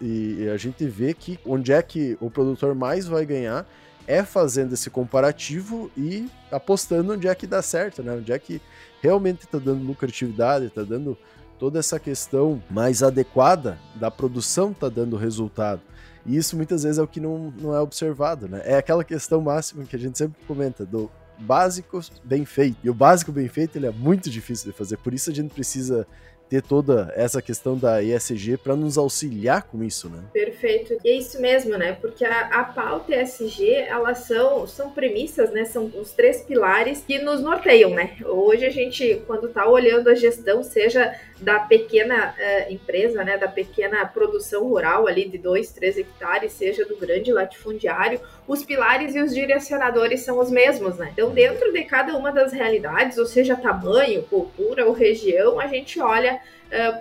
e 0.01 0.49
a 0.53 0.57
gente 0.57 0.87
vê 0.87 1.15
que 1.15 1.39
onde 1.47 1.73
é 1.73 1.83
que 1.83 2.17
o 2.21 2.31
produtor 2.31 2.75
mais 2.75 3.07
vai 3.07 3.25
ganhar 3.25 3.67
é 4.07 4.23
fazendo 4.23 4.75
esse 4.75 4.91
comparativo 4.91 5.91
e 5.97 6.29
apostando 6.51 7.13
onde 7.13 7.29
é 7.29 7.35
que 7.35 7.47
dá 7.47 7.63
certo, 7.63 8.03
né? 8.03 8.13
Onde 8.13 8.33
é 8.33 8.39
que 8.39 8.61
realmente 9.01 9.45
está 9.45 9.59
dando 9.59 9.85
lucratividade, 9.85 10.67
está 10.67 10.83
dando 10.83 11.17
toda 11.59 11.79
essa 11.79 11.99
questão 11.99 12.63
mais 12.69 13.03
adequada 13.03 13.79
da 13.95 14.11
produção 14.11 14.73
está 14.73 14.89
dando 14.89 15.17
resultado. 15.17 15.81
E 16.27 16.37
isso 16.37 16.57
muitas 16.57 16.83
vezes 16.83 16.99
é 16.99 17.03
o 17.03 17.07
que 17.07 17.21
não, 17.21 17.53
não 17.59 17.75
é 17.75 17.81
observado, 17.81 18.49
né? 18.49 18.63
É 18.65 18.77
aquela 18.77 19.05
questão 19.05 19.41
máxima 19.41 19.85
que 19.85 19.97
a 19.97 19.99
gente 19.99 20.19
sempre 20.19 20.37
comenta 20.47 20.85
do 20.85 21.11
básico 21.39 22.01
bem 22.25 22.45
feito. 22.45 22.77
E 22.83 22.91
o 22.91 22.95
básico 22.95 23.33
bem 23.33 23.49
feito 23.49 23.77
ele 23.77 23.87
é 23.87 23.91
muito 23.91 24.29
difícil 24.31 24.71
de 24.71 24.77
fazer, 24.77 24.97
por 24.99 25.15
isso 25.15 25.31
a 25.31 25.35
gente 25.35 25.53
precisa 25.55 26.07
ter 26.53 26.61
toda 26.61 27.11
essa 27.17 27.41
questão 27.41 27.79
da 27.79 28.03
ESG 28.03 28.59
para 28.59 28.77
nos 28.77 28.99
auxiliar 28.99 29.63
com 29.63 29.83
isso, 29.83 30.11
né? 30.11 30.19
Perfeito. 30.35 30.99
E 31.03 31.09
é 31.09 31.17
isso 31.17 31.41
mesmo, 31.41 31.79
né? 31.79 31.97
Porque 31.99 32.27
a, 32.27 32.41
a 32.41 32.65
pauta 32.65 33.17
ESG, 33.17 33.73
elas 33.73 34.19
são, 34.19 34.67
são 34.67 34.91
premissas, 34.91 35.51
né? 35.51 35.65
São 35.65 35.91
os 35.99 36.13
três 36.13 36.43
pilares 36.43 37.03
que 37.07 37.19
nos 37.19 37.41
norteiam, 37.41 37.93
né? 37.93 38.19
Hoje 38.27 38.67
a 38.67 38.71
gente, 38.71 39.23
quando 39.27 39.47
está 39.47 39.67
olhando 39.67 40.11
a 40.11 40.15
gestão, 40.15 40.63
seja 40.63 41.19
da 41.41 41.59
pequena 41.59 42.35
uh, 42.39 42.73
empresa, 42.73 43.25
né? 43.25 43.39
Da 43.39 43.49
pequena 43.49 44.05
produção 44.05 44.69
rural 44.69 45.09
ali 45.09 45.27
de 45.27 45.39
2, 45.39 45.73
3 45.73 45.97
hectares, 45.97 46.53
seja 46.53 46.85
do 46.85 46.99
grande 46.99 47.33
latifúndiário, 47.33 48.21
os 48.47 48.63
pilares 48.63 49.15
e 49.15 49.21
os 49.21 49.35
direcionadores 49.35 50.21
são 50.21 50.39
os 50.39 50.51
mesmos, 50.51 50.99
né? 50.99 51.09
Então, 51.15 51.31
dentro 51.31 51.73
de 51.73 51.83
cada 51.85 52.15
uma 52.15 52.31
das 52.31 52.53
realidades, 52.53 53.17
ou 53.17 53.25
seja, 53.25 53.57
tamanho, 53.57 54.23
cultura 54.25 54.85
ou 54.85 54.93
região, 54.93 55.59
a 55.59 55.67
gente 55.67 55.99
olha 55.99 56.42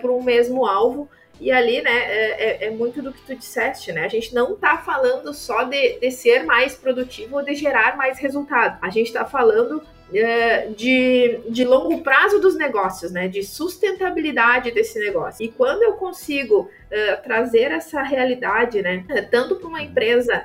para 0.00 0.10
um 0.12 0.22
mesmo 0.22 0.66
alvo. 0.66 1.08
E 1.40 1.50
ali, 1.50 1.82
né, 1.82 1.90
é, 1.90 2.64
é, 2.64 2.66
é, 2.66 2.70
muito 2.70 3.02
do 3.02 3.12
que 3.12 3.20
tu 3.22 3.34
disseste, 3.34 3.90
né? 3.90 4.04
A 4.04 4.08
gente 4.08 4.32
não 4.32 4.54
tá 4.54 4.78
falando 4.78 5.34
só 5.34 5.64
de, 5.64 5.98
de 5.98 6.10
ser 6.12 6.44
mais 6.44 6.76
produtivo 6.76 7.36
ou 7.36 7.44
de 7.44 7.54
gerar 7.54 7.96
mais 7.96 8.18
resultado. 8.18 8.78
A 8.80 8.88
gente 8.90 9.12
tá 9.12 9.24
falando 9.24 9.82
é, 10.14 10.68
de, 10.68 11.40
de 11.48 11.64
longo 11.64 12.00
prazo 12.02 12.38
dos 12.38 12.54
negócios, 12.54 13.10
né? 13.10 13.26
De 13.26 13.42
sustentabilidade 13.42 14.70
desse 14.70 15.00
negócio. 15.00 15.44
E 15.44 15.48
quando 15.48 15.82
eu 15.82 15.94
consigo 15.94 16.70
trazer 17.24 17.72
essa 17.72 18.02
realidade, 18.02 18.82
né? 18.82 19.04
Tanto 19.30 19.56
para 19.56 19.66
uma 19.66 19.82
empresa 19.82 20.44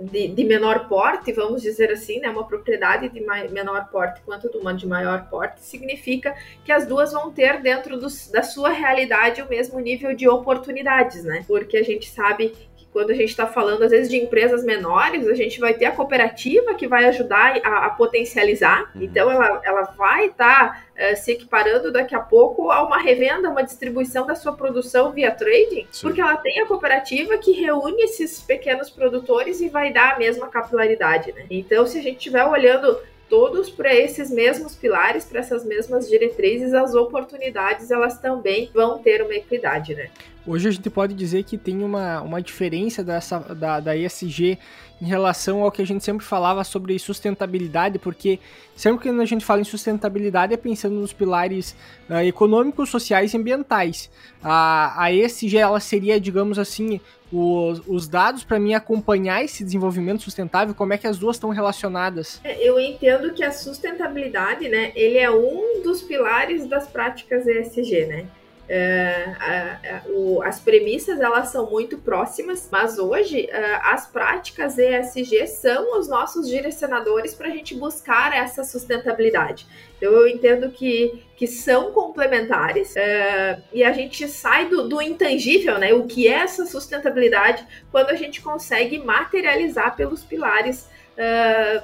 de, 0.00 0.28
de, 0.28 0.44
menor 0.44 0.88
porte, 0.88 1.32
vamos 1.32 1.62
dizer 1.62 1.90
assim, 1.90 2.20
né, 2.20 2.30
uma 2.30 2.46
propriedade 2.46 3.08
de 3.08 3.20
menor 3.20 3.88
porte 3.90 4.20
quanto 4.22 4.50
de 4.50 4.56
uma 4.56 4.72
de 4.74 4.86
maior 4.86 5.28
porte, 5.28 5.60
significa 5.60 6.34
que 6.64 6.72
as 6.72 6.86
duas 6.86 7.12
vão 7.12 7.30
ter 7.30 7.60
dentro 7.60 7.98
da 7.98 8.42
sua 8.42 8.70
realidade 8.70 9.42
o 9.42 9.48
mesmo 9.48 9.78
nível 9.78 10.14
de 10.14 10.28
oportunidades, 10.28 11.24
né? 11.24 11.44
Porque 11.46 11.76
a 11.76 11.82
gente 11.82 12.08
sabe 12.08 12.54
quando 12.92 13.10
a 13.10 13.14
gente 13.14 13.30
está 13.30 13.46
falando, 13.46 13.82
às 13.82 13.90
vezes, 13.90 14.10
de 14.10 14.18
empresas 14.18 14.62
menores, 14.62 15.26
a 15.26 15.34
gente 15.34 15.58
vai 15.58 15.72
ter 15.72 15.86
a 15.86 15.92
cooperativa 15.92 16.74
que 16.74 16.86
vai 16.86 17.06
ajudar 17.06 17.58
a, 17.64 17.86
a 17.86 17.90
potencializar. 17.90 18.90
Uhum. 18.94 19.02
Então, 19.02 19.30
ela, 19.30 19.60
ela 19.64 19.82
vai 19.96 20.26
estar 20.26 20.84
tá, 20.94 21.12
uh, 21.12 21.16
se 21.16 21.32
equiparando 21.32 21.90
daqui 21.90 22.14
a 22.14 22.20
pouco 22.20 22.70
a 22.70 22.82
uma 22.84 22.98
revenda, 22.98 23.48
uma 23.48 23.62
distribuição 23.62 24.26
da 24.26 24.34
sua 24.34 24.52
produção 24.52 25.10
via 25.10 25.30
trading, 25.30 25.86
Sim. 25.90 26.06
porque 26.06 26.20
ela 26.20 26.36
tem 26.36 26.60
a 26.60 26.66
cooperativa 26.66 27.38
que 27.38 27.52
reúne 27.52 28.02
esses 28.02 28.42
pequenos 28.42 28.90
produtores 28.90 29.62
e 29.62 29.70
vai 29.70 29.90
dar 29.90 30.14
a 30.14 30.18
mesma 30.18 30.48
capilaridade. 30.48 31.32
Né? 31.32 31.46
Então, 31.50 31.86
se 31.86 31.98
a 31.98 32.02
gente 32.02 32.18
estiver 32.18 32.44
olhando 32.44 33.00
todos 33.32 33.70
para 33.70 33.94
esses 33.94 34.30
mesmos 34.30 34.74
pilares, 34.74 35.24
para 35.24 35.40
essas 35.40 35.64
mesmas 35.64 36.06
diretrizes, 36.06 36.74
as 36.74 36.94
oportunidades 36.94 37.90
elas 37.90 38.18
também 38.18 38.70
vão 38.74 38.98
ter 38.98 39.22
uma 39.22 39.34
equidade, 39.34 39.94
né? 39.94 40.10
Hoje 40.44 40.68
a 40.68 40.70
gente 40.72 40.90
pode 40.90 41.14
dizer 41.14 41.44
que 41.44 41.56
tem 41.56 41.84
uma, 41.84 42.20
uma 42.20 42.42
diferença 42.42 43.04
dessa, 43.04 43.38
da, 43.38 43.78
da 43.78 43.96
ESG 43.96 44.58
em 45.00 45.06
relação 45.06 45.62
ao 45.62 45.70
que 45.70 45.80
a 45.80 45.86
gente 45.86 46.04
sempre 46.04 46.24
falava 46.24 46.64
sobre 46.64 46.98
sustentabilidade, 46.98 47.98
porque 47.98 48.40
sempre 48.74 49.02
que 49.02 49.08
a 49.08 49.24
gente 49.24 49.44
fala 49.44 49.60
em 49.60 49.64
sustentabilidade 49.64 50.52
é 50.52 50.56
pensando 50.56 50.96
nos 50.96 51.12
pilares 51.12 51.76
uh, 52.10 52.20
econômicos, 52.24 52.90
sociais 52.90 53.32
e 53.32 53.36
ambientais. 53.36 54.10
A, 54.42 55.04
a 55.04 55.12
ESG 55.12 55.58
ela 55.58 55.78
seria, 55.78 56.20
digamos 56.20 56.58
assim, 56.58 57.00
os, 57.32 57.80
os 57.86 58.08
dados 58.08 58.42
para 58.42 58.58
mim 58.58 58.74
acompanhar 58.74 59.44
esse 59.44 59.64
desenvolvimento 59.64 60.22
sustentável, 60.22 60.74
como 60.74 60.92
é 60.92 60.98
que 60.98 61.06
as 61.06 61.18
duas 61.18 61.36
estão 61.36 61.50
relacionadas? 61.50 62.40
É, 62.42 62.68
eu 62.68 62.78
entendo 62.78 63.32
que 63.32 63.42
a 63.42 63.52
sustentabilidade, 63.52 64.68
né, 64.68 64.92
ele 64.94 65.18
é 65.18 65.30
um 65.30 65.82
dos 65.82 66.02
pilares 66.02 66.66
das 66.66 66.86
práticas 66.88 67.46
ESG, 67.46 68.06
né? 68.06 68.26
É, 68.74 69.34
a, 69.38 69.96
a, 69.96 70.08
o, 70.08 70.42
as 70.42 70.58
premissas 70.58 71.20
elas 71.20 71.48
são 71.48 71.70
muito 71.70 71.98
próximas, 71.98 72.70
mas 72.72 72.98
hoje 72.98 73.46
é, 73.50 73.74
as 73.82 74.06
práticas 74.06 74.78
ESG 74.78 75.46
são 75.46 75.98
os 75.98 76.08
nossos 76.08 76.48
direcionadores 76.48 77.34
para 77.34 77.48
a 77.48 77.50
gente 77.50 77.74
buscar 77.74 78.34
essa 78.34 78.64
sustentabilidade. 78.64 79.66
Então 79.98 80.10
eu 80.10 80.26
entendo 80.26 80.70
que, 80.70 81.22
que 81.36 81.46
são 81.46 81.92
complementares 81.92 82.96
é, 82.96 83.62
e 83.74 83.84
a 83.84 83.92
gente 83.92 84.26
sai 84.26 84.70
do, 84.70 84.88
do 84.88 85.02
intangível, 85.02 85.78
né? 85.78 85.92
O 85.92 86.06
que 86.06 86.26
é 86.26 86.38
essa 86.38 86.64
sustentabilidade 86.64 87.66
quando 87.90 88.08
a 88.08 88.16
gente 88.16 88.40
consegue 88.40 88.98
materializar 88.98 89.94
pelos 89.96 90.24
pilares. 90.24 90.88
É, 91.14 91.82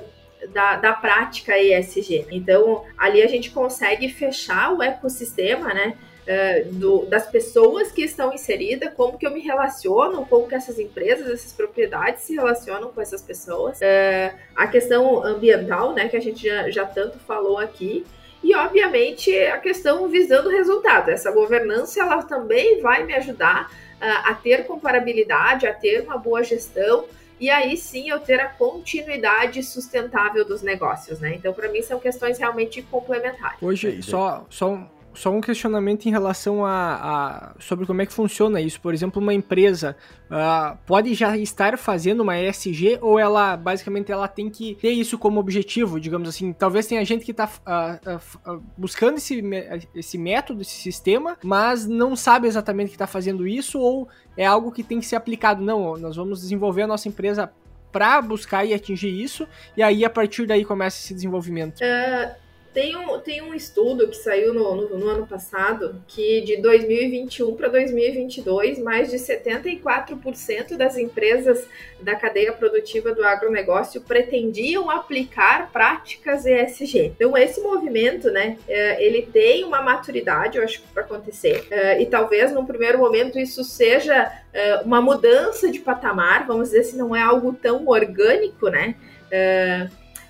da, 0.52 0.76
da 0.76 0.92
prática 0.92 1.58
ESG. 1.58 2.28
Então, 2.30 2.84
ali 2.96 3.20
a 3.22 3.26
gente 3.26 3.50
consegue 3.50 4.08
fechar 4.08 4.72
o 4.72 4.80
ecossistema, 4.80 5.74
né? 5.74 5.98
Do, 6.72 7.06
das 7.06 7.26
pessoas 7.26 7.90
que 7.90 8.02
estão 8.02 8.32
inseridas, 8.32 8.92
como 8.94 9.16
que 9.16 9.26
eu 9.26 9.30
me 9.30 9.40
relaciono, 9.40 10.26
como 10.26 10.46
que 10.46 10.54
essas 10.54 10.78
empresas, 10.78 11.26
essas 11.26 11.52
propriedades 11.52 12.24
se 12.24 12.34
relacionam 12.34 12.90
com 12.90 13.00
essas 13.00 13.22
pessoas. 13.22 13.78
Uh, 13.78 14.36
a 14.54 14.66
questão 14.66 15.24
ambiental, 15.24 15.94
né, 15.94 16.08
que 16.08 16.16
a 16.16 16.20
gente 16.20 16.46
já, 16.46 16.70
já 16.70 16.84
tanto 16.84 17.18
falou 17.20 17.58
aqui, 17.58 18.04
e 18.42 18.54
obviamente 18.54 19.34
a 19.46 19.58
questão 19.58 20.06
visando 20.08 20.48
o 20.48 20.52
resultado. 20.52 21.10
Essa 21.10 21.30
governança 21.30 22.00
ela 22.00 22.22
também 22.22 22.80
vai 22.80 23.04
me 23.04 23.14
ajudar 23.14 23.70
uh, 23.70 24.30
a 24.30 24.34
ter 24.34 24.66
comparabilidade, 24.66 25.66
a 25.66 25.72
ter 25.72 26.02
uma 26.02 26.18
boa 26.18 26.42
gestão 26.42 27.06
e 27.40 27.50
aí 27.50 27.76
sim 27.76 28.10
eu 28.10 28.18
ter 28.18 28.40
a 28.40 28.48
continuidade 28.48 29.62
sustentável 29.62 30.44
dos 30.44 30.60
negócios, 30.60 31.20
né? 31.20 31.34
Então 31.36 31.52
para 31.52 31.68
mim 31.68 31.80
são 31.82 32.00
questões 32.00 32.38
realmente 32.38 32.82
complementares. 32.82 33.62
Hoje 33.62 34.02
só 34.02 34.44
só 34.50 34.88
só 35.18 35.30
um 35.30 35.40
questionamento 35.40 36.06
em 36.06 36.10
relação 36.10 36.64
a, 36.64 36.94
a, 36.94 37.54
sobre 37.58 37.84
como 37.84 38.00
é 38.00 38.06
que 38.06 38.12
funciona 38.12 38.60
isso. 38.60 38.80
Por 38.80 38.94
exemplo, 38.94 39.20
uma 39.20 39.34
empresa 39.34 39.96
uh, 40.30 40.78
pode 40.86 41.12
já 41.12 41.36
estar 41.36 41.76
fazendo 41.76 42.20
uma 42.20 42.38
ESG 42.38 42.98
ou 43.02 43.18
ela 43.18 43.56
basicamente 43.56 44.12
ela 44.12 44.28
tem 44.28 44.48
que 44.48 44.76
ter 44.76 44.92
isso 44.92 45.18
como 45.18 45.40
objetivo, 45.40 45.98
digamos 45.98 46.28
assim. 46.28 46.52
Talvez 46.52 46.86
tenha 46.86 47.04
gente 47.04 47.24
que 47.24 47.32
está 47.32 47.46
uh, 47.46 47.50
ah, 47.66 47.98
uh, 48.06 48.20
ah, 48.44 48.58
buscando 48.76 49.16
esse, 49.16 49.42
esse 49.92 50.16
método, 50.16 50.62
esse 50.62 50.76
sistema, 50.76 51.36
mas 51.42 51.84
não 51.84 52.14
sabe 52.14 52.46
exatamente 52.46 52.90
que 52.90 52.94
está 52.94 53.06
fazendo 53.06 53.46
isso 53.46 53.80
ou 53.80 54.08
é 54.36 54.46
algo 54.46 54.70
que 54.70 54.84
tem 54.84 55.00
que 55.00 55.06
ser 55.06 55.16
aplicado. 55.16 55.64
Não, 55.64 55.96
nós 55.96 56.14
vamos 56.14 56.40
desenvolver 56.42 56.82
a 56.82 56.86
nossa 56.86 57.08
empresa 57.08 57.52
para 57.90 58.22
buscar 58.22 58.64
e 58.64 58.72
atingir 58.72 59.10
isso 59.10 59.48
e 59.76 59.82
aí 59.82 60.04
a 60.04 60.10
partir 60.10 60.46
daí 60.46 60.64
começa 60.64 60.96
esse 60.98 61.12
desenvolvimento. 61.12 61.80
Uh 61.80 62.47
tem 62.72 62.96
um, 62.96 63.18
tem 63.18 63.42
um 63.42 63.54
estudo 63.54 64.08
que 64.08 64.16
saiu 64.16 64.52
no, 64.52 64.74
no, 64.74 64.98
no 64.98 65.08
ano 65.08 65.26
passado 65.26 66.02
que 66.06 66.40
de 66.42 66.56
2021 66.58 67.54
para 67.56 67.68
2022, 67.68 68.78
mais 68.78 69.10
de 69.10 69.16
74% 69.16 70.76
das 70.76 70.96
empresas 70.96 71.66
da 72.00 72.14
cadeia 72.14 72.52
produtiva 72.52 73.14
do 73.14 73.24
agronegócio 73.24 74.00
pretendiam 74.00 74.90
aplicar 74.90 75.70
práticas 75.72 76.46
ESG. 76.46 77.12
Então, 77.16 77.36
esse 77.36 77.60
movimento, 77.60 78.30
né, 78.30 78.56
é, 78.68 79.04
ele 79.04 79.22
tem 79.22 79.64
uma 79.64 79.82
maturidade, 79.82 80.58
eu 80.58 80.64
acho, 80.64 80.82
para 80.94 81.02
acontecer. 81.02 81.66
É, 81.70 82.00
e 82.00 82.06
talvez, 82.06 82.52
num 82.52 82.66
primeiro 82.66 82.98
momento, 82.98 83.38
isso 83.38 83.64
seja 83.64 84.30
é, 84.52 84.76
uma 84.76 85.00
mudança 85.00 85.70
de 85.70 85.80
patamar, 85.80 86.46
vamos 86.46 86.68
dizer, 86.68 86.84
se 86.84 86.96
não 86.96 87.14
é 87.14 87.22
algo 87.22 87.52
tão 87.52 87.86
orgânico, 87.88 88.68
né? 88.68 88.94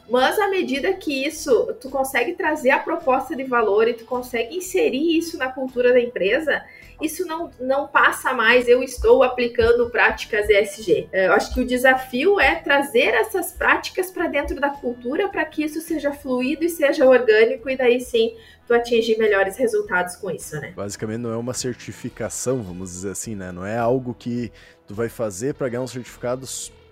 Mas 0.09 0.38
à 0.38 0.49
medida 0.49 0.93
que 0.95 1.27
isso, 1.27 1.75
tu 1.81 1.91
consegue 1.91 2.33
trazer 2.33 2.71
a 2.71 2.79
proposta 2.79 3.37
de 3.37 3.45
valor 3.45 3.87
e 3.88 3.95
tu 3.95 4.05
consegue 4.05 4.57
inserir 4.57 5.19
isso 5.19 5.37
na 5.37 5.49
cultura 5.49 5.93
da 5.93 6.00
empresa, 6.00 6.62
isso 7.00 7.25
não, 7.27 7.50
não 7.61 7.87
passa 7.87 8.33
mais, 8.33 8.67
eu 8.67 8.83
estou 8.83 9.23
aplicando 9.23 9.88
práticas 9.91 10.49
ESG. 10.49 11.09
É, 11.12 11.29
eu 11.29 11.33
acho 11.33 11.55
que 11.55 11.61
o 11.61 11.67
desafio 11.67 12.41
é 12.41 12.57
trazer 12.57 13.15
essas 13.15 13.53
práticas 13.53 14.11
para 14.11 14.27
dentro 14.27 14.59
da 14.61 14.71
cultura 14.71 15.29
para 15.29 15.45
que 15.45 15.62
isso 15.62 15.81
seja 15.81 16.12
fluido 16.12 16.65
e 16.65 16.69
seja 16.69 17.07
orgânico, 17.07 17.71
e 17.71 17.77
daí 17.77 18.00
sim 18.00 18.35
tu 18.67 18.75
atingir 18.75 19.17
melhores 19.17 19.57
resultados 19.57 20.17
com 20.17 20.31
isso, 20.31 20.61
né? 20.61 20.73
Basicamente 20.77 21.21
não 21.21 21.33
é 21.33 21.37
uma 21.37 21.55
certificação, 21.55 22.62
vamos 22.62 22.91
dizer 22.91 23.11
assim, 23.11 23.35
né? 23.35 23.53
Não 23.53 23.65
é 23.65 23.79
algo 23.79 24.15
que 24.15 24.53
tu 24.87 24.95
vai 24.95 25.09
fazer 25.09 25.55
para 25.55 25.69
ganhar 25.69 25.83
um 25.83 25.87
certificado 25.87 26.47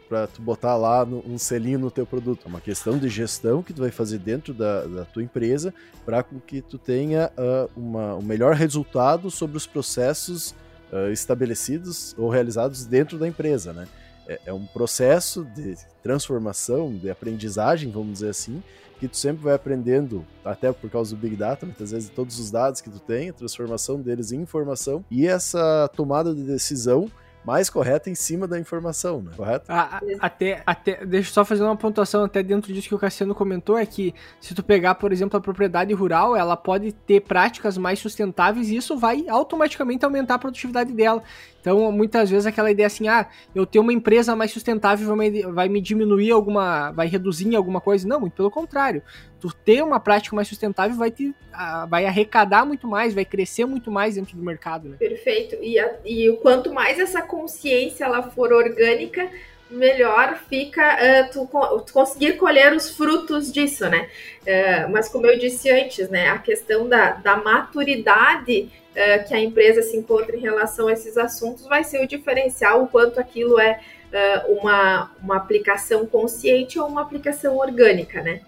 para 0.09 0.27
tu 0.27 0.41
botar 0.41 0.77
lá 0.77 1.05
no, 1.05 1.23
um 1.27 1.39
selinho 1.39 1.79
no 1.79 1.91
teu 1.91 2.07
produto. 2.07 2.43
É 2.45 2.49
uma 2.49 2.61
questão 2.61 2.99
de 2.99 3.09
gestão 3.09 3.63
que 3.63 3.73
tu 3.73 3.83
vai 3.83 3.91
fazer 3.91 4.19
dentro 4.19 4.55
da, 4.55 4.85
da 4.85 5.05
tua 5.05 5.23
empresa 5.23 5.73
para 6.05 6.23
que 6.23 6.61
tu 6.61 6.79
tenha 6.79 7.31
uh, 7.37 7.71
uma, 7.77 8.15
um 8.17 8.23
melhor 8.23 8.55
resultado 8.55 9.31
sobre 9.31 9.57
os 9.57 9.67
processos 9.67 10.55
uh, 10.93 11.11
estabelecidos 11.11 12.15
ou 12.17 12.29
realizados 12.29 12.85
dentro 12.85 13.19
da 13.19 13.27
empresa, 13.27 13.73
né? 13.73 13.87
É, 14.29 14.41
é 14.47 14.53
um 14.53 14.67
processo 14.67 15.45
de 15.45 15.77
transformação, 16.03 16.93
de 16.93 17.09
aprendizagem, 17.09 17.91
vamos 17.91 18.15
dizer 18.15 18.31
assim, 18.31 18.63
que 18.99 19.07
tu 19.07 19.17
sempre 19.17 19.45
vai 19.45 19.55
aprendendo, 19.55 20.25
até 20.45 20.73
por 20.73 20.91
causa 20.91 21.15
do 21.15 21.21
Big 21.21 21.37
Data, 21.37 21.67
muitas 21.67 21.91
vezes 21.91 22.09
todos 22.09 22.39
os 22.39 22.51
dados 22.51 22.81
que 22.81 22.91
tu 22.91 22.99
tem, 22.99 23.29
a 23.29 23.33
transformação 23.33 24.01
deles 24.01 24.33
em 24.33 24.41
informação 24.41 25.05
e 25.11 25.27
essa 25.27 25.89
tomada 25.95 26.35
de 26.35 26.43
decisão 26.43 27.11
mais 27.47 27.71
correta 27.71 28.11
em 28.11 28.15
cima 28.17 28.49
da 28.49 28.59
informação, 28.59 29.23
né? 29.23 29.31
Correto? 29.37 29.71
A, 29.71 29.99
a, 29.99 30.01
até, 30.19 30.63
até, 30.67 31.07
deixa 31.07 31.31
eu 31.31 31.33
só 31.33 31.45
fazer 31.45 31.63
uma 31.63 31.77
pontuação 31.77 32.25
até 32.25 32.43
dentro 32.43 32.73
disso 32.73 32.89
que 32.89 32.95
o 32.95 32.99
Cassiano 32.99 33.37
comentou, 33.37 33.79
é 33.79 33.87
que 33.87 34.13
se 34.41 34.53
tu 34.53 34.65
pegar, 34.65 34.97
por 34.97 35.13
exemplo, 35.13 35.39
a 35.39 35.41
propriedade 35.41 35.95
rural, 35.95 36.35
ela 36.35 36.57
pode 36.57 36.91
ter 36.91 37.21
práticas 37.21 37.79
mais 37.79 38.01
sustentáveis 38.01 38.69
e 38.69 38.77
isso 38.77 38.97
vai 38.97 39.27
automaticamente 39.29 40.05
aumentar 40.05 40.35
a 40.35 40.39
produtividade 40.39 40.93
dela. 40.93 41.23
Então, 41.67 41.91
muitas 41.91 42.31
vezes 42.31 42.47
aquela 42.47 42.71
ideia 42.71 42.87
assim, 42.87 43.09
ah, 43.09 43.27
eu 43.53 43.67
tenho 43.67 43.83
uma 43.83 43.93
empresa 43.93 44.37
mais 44.37 44.53
sustentável 44.53 45.05
vai 45.17 45.29
me, 45.29 45.43
vai 45.43 45.69
me 45.69 45.81
diminuir 45.81 46.31
alguma, 46.31 46.93
vai 46.93 47.09
reduzir 47.09 47.49
em 47.49 47.57
alguma 47.57 47.81
coisa. 47.81 48.07
Não, 48.07 48.21
muito 48.21 48.35
pelo 48.35 48.53
contrário. 48.53 49.03
Tu 49.41 49.53
ter 49.65 49.83
uma 49.83 49.99
prática 49.99 50.37
mais 50.37 50.47
sustentável 50.47 50.97
vai 50.97 51.11
te, 51.11 51.35
vai 51.89 52.07
arrecadar 52.07 52.65
muito 52.65 52.87
mais, 52.87 53.15
vai 53.15 53.25
crescer 53.25 53.65
muito 53.65 53.91
mais 53.91 54.15
dentro 54.15 54.37
do 54.37 54.45
mercado, 54.45 54.89
né? 54.89 54.97
Perfeito. 54.97 55.57
E, 55.61 55.77
a, 55.77 55.93
e 56.05 56.39
quanto 56.41 56.73
mais 56.73 57.01
essa 57.01 57.21
consciência 57.21 58.05
ela 58.05 58.23
for 58.23 58.53
orgânica, 58.53 59.29
melhor 59.71 60.39
fica 60.49 60.97
uh, 60.97 61.33
tu, 61.33 61.49
tu, 61.85 61.93
conseguir 61.93 62.35
colher 62.35 62.73
os 62.73 62.91
frutos 62.91 63.53
disso, 63.53 63.89
né? 63.89 64.09
Uh, 64.43 64.91
mas 64.91 65.09
como 65.09 65.27
eu 65.27 65.39
disse 65.39 65.71
antes, 65.71 66.09
né, 66.09 66.29
a 66.29 66.39
questão 66.39 66.89
da, 66.89 67.13
da 67.13 67.37
maturidade 67.37 68.71
uh, 68.93 69.29
que 69.29 69.35
a 69.35 69.41
empresa 69.41 69.83
se 69.83 69.97
encontra 69.97 70.37
em 70.37 70.41
relação 70.41 70.89
a 70.89 70.93
esses 70.93 71.17
assuntos 71.17 71.67
vai 71.67 71.83
ser 71.85 72.03
o 72.03 72.07
diferencial, 72.07 72.83
o 72.83 72.89
quanto 72.89 73.19
aquilo 73.19 73.59
é 73.61 73.81
uma, 74.49 75.11
uma 75.21 75.37
aplicação 75.37 76.07
consciente 76.07 76.79
ou 76.79 76.87
uma 76.87 77.03
aplicação 77.03 77.59
orgânica, 77.59 78.23
né? 78.23 78.41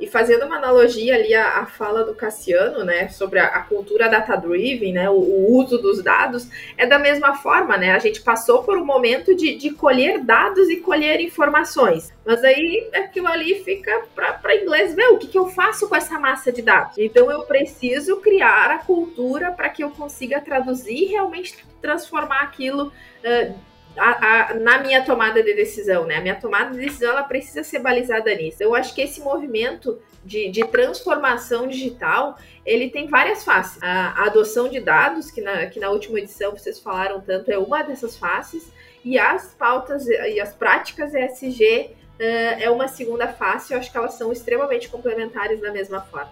E 0.00 0.06
fazendo 0.06 0.46
uma 0.46 0.56
analogia 0.56 1.14
ali 1.14 1.34
à, 1.34 1.58
à, 1.58 1.66
fala 1.66 2.04
do 2.04 2.14
Cassiano, 2.14 2.84
né, 2.84 3.08
sobre 3.08 3.38
a, 3.38 3.46
a 3.46 3.62
cultura 3.62 4.08
data-driven, 4.08 4.92
né, 4.92 5.10
o, 5.10 5.14
o, 5.14 5.56
uso 5.56 5.78
dos 5.78 6.02
dados, 6.02 6.48
é 6.76 6.86
da 6.86 6.98
mesma 6.98 7.34
forma, 7.34 7.76
né, 7.76 7.90
a 7.90 7.98
gente 7.98 8.22
passou 8.22 8.62
por 8.62 8.78
um 8.78 8.84
momento 8.84 9.34
de, 9.34 9.56
de 9.56 9.70
colher 9.70 10.20
dados 10.20 10.68
e 10.68 10.76
colher 10.76 11.20
informações, 11.20 12.12
mas 12.24 12.44
aí 12.44 12.88
aquilo 12.94 13.26
ali 13.26 13.62
fica 13.64 14.04
para 14.14 14.56
inglês 14.56 14.94
ver 14.94 15.08
o 15.08 15.18
que, 15.18 15.26
que 15.26 15.38
eu 15.38 15.48
faço 15.48 15.88
com 15.88 15.96
essa 15.96 16.18
massa 16.18 16.52
de 16.52 16.62
dados. 16.62 16.96
Então 16.98 17.30
eu 17.30 17.42
preciso 17.42 18.18
criar 18.18 18.70
a 18.70 18.78
cultura 18.78 19.50
para 19.50 19.68
que 19.68 19.82
eu 19.82 19.90
consiga 19.90 20.40
traduzir 20.40 20.94
e 20.94 21.04
realmente 21.06 21.56
transformar 21.80 22.42
aquilo 22.42 22.86
uh, 22.88 23.67
a, 23.98 24.50
a, 24.50 24.54
na 24.54 24.78
minha 24.78 25.04
tomada 25.04 25.42
de 25.42 25.54
decisão, 25.54 26.06
né? 26.06 26.16
A 26.16 26.20
minha 26.20 26.34
tomada 26.34 26.70
de 26.70 26.78
decisão 26.78 27.10
ela 27.10 27.22
precisa 27.22 27.62
ser 27.62 27.80
balizada 27.80 28.34
nisso. 28.34 28.62
Eu 28.62 28.74
acho 28.74 28.94
que 28.94 29.00
esse 29.00 29.20
movimento 29.20 30.00
de, 30.24 30.50
de 30.50 30.66
transformação 30.66 31.66
digital 31.66 32.38
ele 32.64 32.90
tem 32.90 33.06
várias 33.06 33.44
faces. 33.44 33.82
A, 33.82 34.10
a, 34.10 34.26
adoção 34.26 34.68
de 34.68 34.80
dados, 34.80 35.30
que 35.30 35.40
na, 35.40 35.66
que 35.66 35.80
na 35.80 35.90
última 35.90 36.18
edição 36.18 36.52
vocês 36.52 36.78
falaram 36.78 37.20
tanto, 37.20 37.50
é 37.50 37.58
uma 37.58 37.82
dessas 37.82 38.16
faces, 38.16 38.70
e 39.04 39.18
as 39.18 39.54
pautas 39.54 40.06
e 40.06 40.38
as 40.38 40.52
práticas 40.52 41.14
ESG 41.14 41.90
uh, 42.18 42.60
é 42.60 42.70
uma 42.70 42.88
segunda 42.88 43.28
face. 43.28 43.72
Eu 43.72 43.78
acho 43.78 43.90
que 43.90 43.96
elas 43.96 44.14
são 44.14 44.32
extremamente 44.32 44.88
complementares 44.88 45.60
da 45.60 45.72
mesma 45.72 46.00
forma. 46.02 46.30